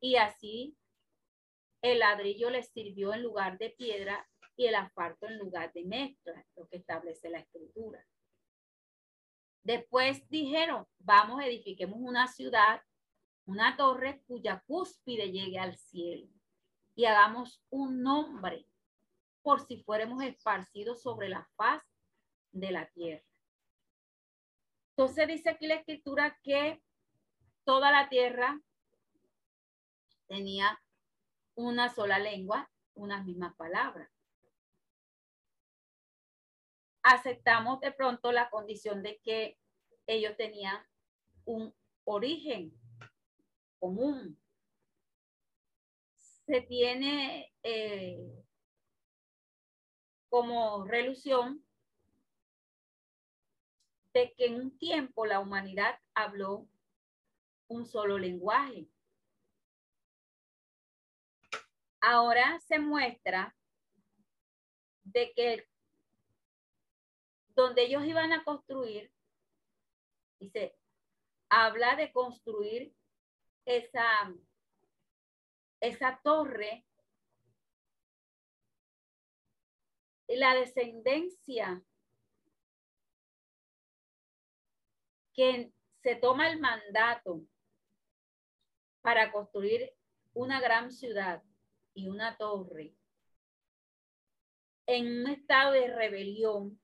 y 0.00 0.16
así 0.16 0.76
el 1.82 2.00
ladrillo 2.00 2.50
les 2.50 2.70
sirvió 2.70 3.12
en 3.12 3.22
lugar 3.22 3.58
de 3.58 3.70
piedra 3.70 4.28
y 4.56 4.66
el 4.66 4.74
asfalto 4.74 5.26
en 5.26 5.38
lugar 5.38 5.72
de 5.72 5.84
mezcla, 5.84 6.44
lo 6.56 6.66
que 6.68 6.78
establece 6.78 7.30
la 7.30 7.40
escritura. 7.40 8.04
Después 9.62 10.28
dijeron, 10.28 10.86
vamos, 10.98 11.42
edifiquemos 11.42 11.98
una 12.00 12.26
ciudad, 12.26 12.82
una 13.44 13.76
torre 13.76 14.22
cuya 14.26 14.62
cúspide 14.66 15.30
llegue 15.30 15.58
al 15.58 15.76
cielo 15.76 16.37
y 16.98 17.04
hagamos 17.04 17.62
un 17.70 18.02
nombre 18.02 18.66
por 19.42 19.64
si 19.64 19.80
fuéramos 19.84 20.20
esparcidos 20.24 21.00
sobre 21.00 21.28
la 21.28 21.48
faz 21.54 21.80
de 22.50 22.72
la 22.72 22.90
tierra. 22.90 23.24
Entonces 24.90 25.28
dice 25.28 25.50
aquí 25.50 25.68
la 25.68 25.76
escritura 25.76 26.36
que 26.42 26.82
toda 27.62 27.92
la 27.92 28.08
tierra 28.08 28.60
tenía 30.26 30.82
una 31.54 31.88
sola 31.88 32.18
lengua, 32.18 32.68
unas 32.94 33.24
mismas 33.24 33.54
palabras. 33.54 34.10
Aceptamos 37.04 37.78
de 37.78 37.92
pronto 37.92 38.32
la 38.32 38.50
condición 38.50 39.04
de 39.04 39.20
que 39.20 39.56
ellos 40.08 40.36
tenían 40.36 40.84
un 41.44 41.72
origen 42.02 42.76
común. 43.78 44.36
Se 46.48 46.62
tiene 46.62 47.52
eh, 47.62 48.42
como 50.30 50.86
relución 50.86 51.62
de 54.14 54.32
que 54.32 54.46
en 54.46 54.54
un 54.54 54.78
tiempo 54.78 55.26
la 55.26 55.40
humanidad 55.40 56.00
habló 56.14 56.66
un 57.68 57.84
solo 57.84 58.18
lenguaje. 58.18 58.88
Ahora 62.00 62.58
se 62.60 62.78
muestra 62.78 63.54
de 65.04 65.34
que 65.34 65.68
donde 67.48 67.82
ellos 67.82 68.06
iban 68.06 68.32
a 68.32 68.42
construir, 68.42 69.12
dice, 70.40 70.74
habla 71.50 71.94
de 71.96 72.10
construir 72.10 72.94
esa, 73.66 74.32
esa 75.80 76.20
torre, 76.22 76.84
la 80.28 80.54
descendencia 80.54 81.82
que 85.32 85.72
se 86.02 86.16
toma 86.16 86.50
el 86.50 86.60
mandato 86.60 87.42
para 89.00 89.32
construir 89.32 89.94
una 90.34 90.60
gran 90.60 90.90
ciudad 90.90 91.42
y 91.94 92.08
una 92.08 92.36
torre 92.36 92.94
en 94.86 95.20
un 95.20 95.28
estado 95.28 95.72
de 95.72 95.94
rebelión 95.94 96.80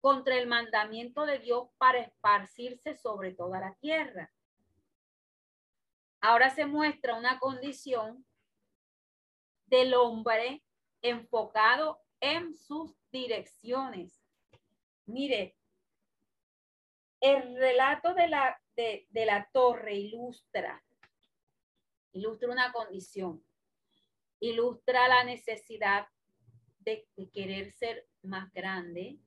contra 0.00 0.36
el 0.36 0.46
mandamiento 0.46 1.26
de 1.26 1.38
Dios 1.38 1.68
para 1.78 2.00
esparcirse 2.00 2.94
sobre 2.94 3.34
toda 3.34 3.60
la 3.60 3.74
tierra. 3.80 4.32
Ahora 6.20 6.50
se 6.50 6.66
muestra 6.66 7.14
una 7.14 7.38
condición 7.38 8.26
del 9.66 9.94
hombre 9.94 10.62
enfocado 11.02 12.00
en 12.20 12.54
sus 12.54 12.94
direcciones. 13.12 14.20
Mire, 15.06 15.56
el 17.20 17.56
relato 17.56 18.14
de 18.14 18.28
la, 18.28 18.60
de, 18.76 19.06
la 19.12 19.48
torre 19.52 19.94
ilustra 19.94 20.82
ilustra 22.12 22.50
una 22.50 22.72
condición, 22.72 23.44
ilustra 24.40 25.08
la 25.08 25.24
necesidad 25.24 26.08
de, 26.80 27.06
querer 27.32 27.70
ser 27.72 28.08
más 28.22 28.52
grande, 28.52 29.18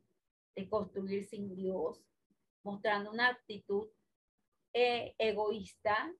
de 0.56 0.70
construir 0.70 1.26
sin 1.26 1.56
Dios, 1.56 2.04
mostrando 2.64 3.12
una 3.12 3.28
actitud 3.30 3.88
eh, 4.74 5.16
egoísta, 5.18 6.14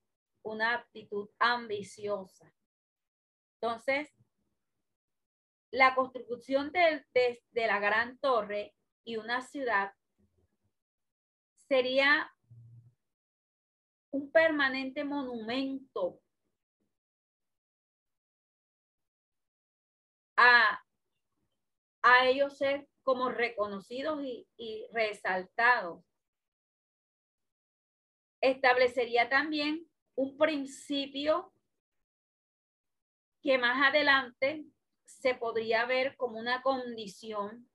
una 0.44 0.76
actitud 0.76 1.30
ambiciosa. 1.40 2.54
Entonces, 3.62 4.12
la 5.72 5.96
construcción 5.96 6.72
de, 6.72 7.06
la 7.54 7.80
gran 7.80 8.18
torre 8.20 8.76
y 9.06 9.18
una 9.18 9.42
ciudad 9.42 9.94
sería 11.68 12.32
un 14.12 14.32
permanente 14.32 15.04
monumento 15.06 16.22
a, 20.36 20.80
ellos 22.24 22.58
ser 22.58 22.88
como 23.04 23.30
reconocidos 23.30 24.24
y, 24.24 24.48
y 24.58 24.88
resaltados. 24.92 26.04
Establecería 28.42 29.30
también 29.30 29.91
un 30.22 30.38
principio 30.38 31.52
que 33.42 33.58
más 33.58 33.90
adelante 33.90 34.68
se 35.04 35.34
podría 35.34 35.86
ver 35.86 36.16
como 36.16 36.38
una 36.38 36.62
condición 36.62 37.68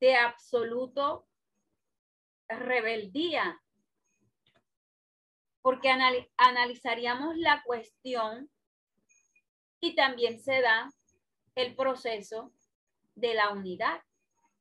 de 0.00 0.16
absoluto 0.16 1.26
rebeldía, 2.46 3.58
porque 5.62 5.90
analizaríamos 6.36 7.38
la 7.38 7.62
cuestión 7.62 8.50
y 9.80 9.94
también 9.94 10.40
se 10.40 10.60
da 10.60 10.90
el 11.54 11.74
proceso 11.74 12.52
de 13.14 13.32
la 13.32 13.48
unidad, 13.48 14.02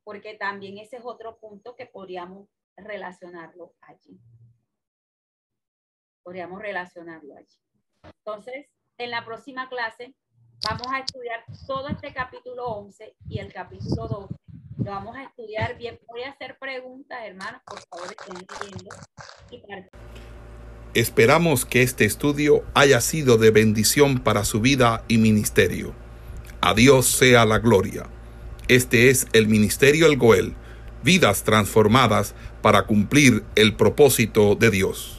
porque 0.06 0.36
también 0.36 0.78
ese 0.78 0.96
es 0.96 1.04
otro 1.06 1.38
punto 1.40 1.76
que 1.76 1.88
podríamos 1.88 2.48
relacionarlo 2.78 3.76
allí. 3.82 4.18
Podríamos 6.28 6.62
relacionarlo 6.62 7.38
allí. 7.38 7.58
Entonces, 8.04 8.66
en 8.98 9.12
la 9.12 9.24
próxima 9.24 9.70
clase 9.70 10.14
vamos 10.70 10.88
a 10.92 11.00
estudiar 11.00 11.46
todo 11.66 11.88
este 11.88 12.12
capítulo 12.12 12.66
11 12.68 13.16
y 13.30 13.40
el 13.40 13.54
capítulo 13.54 14.10
12. 14.10 14.36
Lo 14.80 14.92
vamos 14.92 15.16
a 15.16 15.24
estudiar 15.24 15.78
bien. 15.78 15.98
Voy 16.06 16.24
a 16.24 16.32
hacer 16.32 16.58
preguntas, 16.60 17.18
hermanos, 17.24 17.62
por 17.66 17.80
favor, 17.80 18.08
estén 18.12 18.46
viendo 18.60 18.94
y 19.52 19.64
Esperamos 21.00 21.64
que 21.64 21.82
este 21.82 22.04
estudio 22.04 22.66
haya 22.74 23.00
sido 23.00 23.38
de 23.38 23.52
bendición 23.52 24.22
para 24.22 24.44
su 24.44 24.60
vida 24.60 25.06
y 25.08 25.20
ministerio. 25.20 25.94
A 26.60 26.74
Dios 26.74 27.06
sea 27.06 27.46
la 27.46 27.60
gloria. 27.60 28.06
Este 28.68 29.10
es 29.10 29.28
el 29.32 29.48
Ministerio 29.48 30.08
El 30.08 30.18
Goel, 30.18 30.56
vidas 31.04 31.44
transformadas 31.44 32.36
para 32.62 32.86
cumplir 32.86 33.46
el 33.56 33.78
propósito 33.78 34.56
de 34.56 34.72
Dios. 34.72 35.17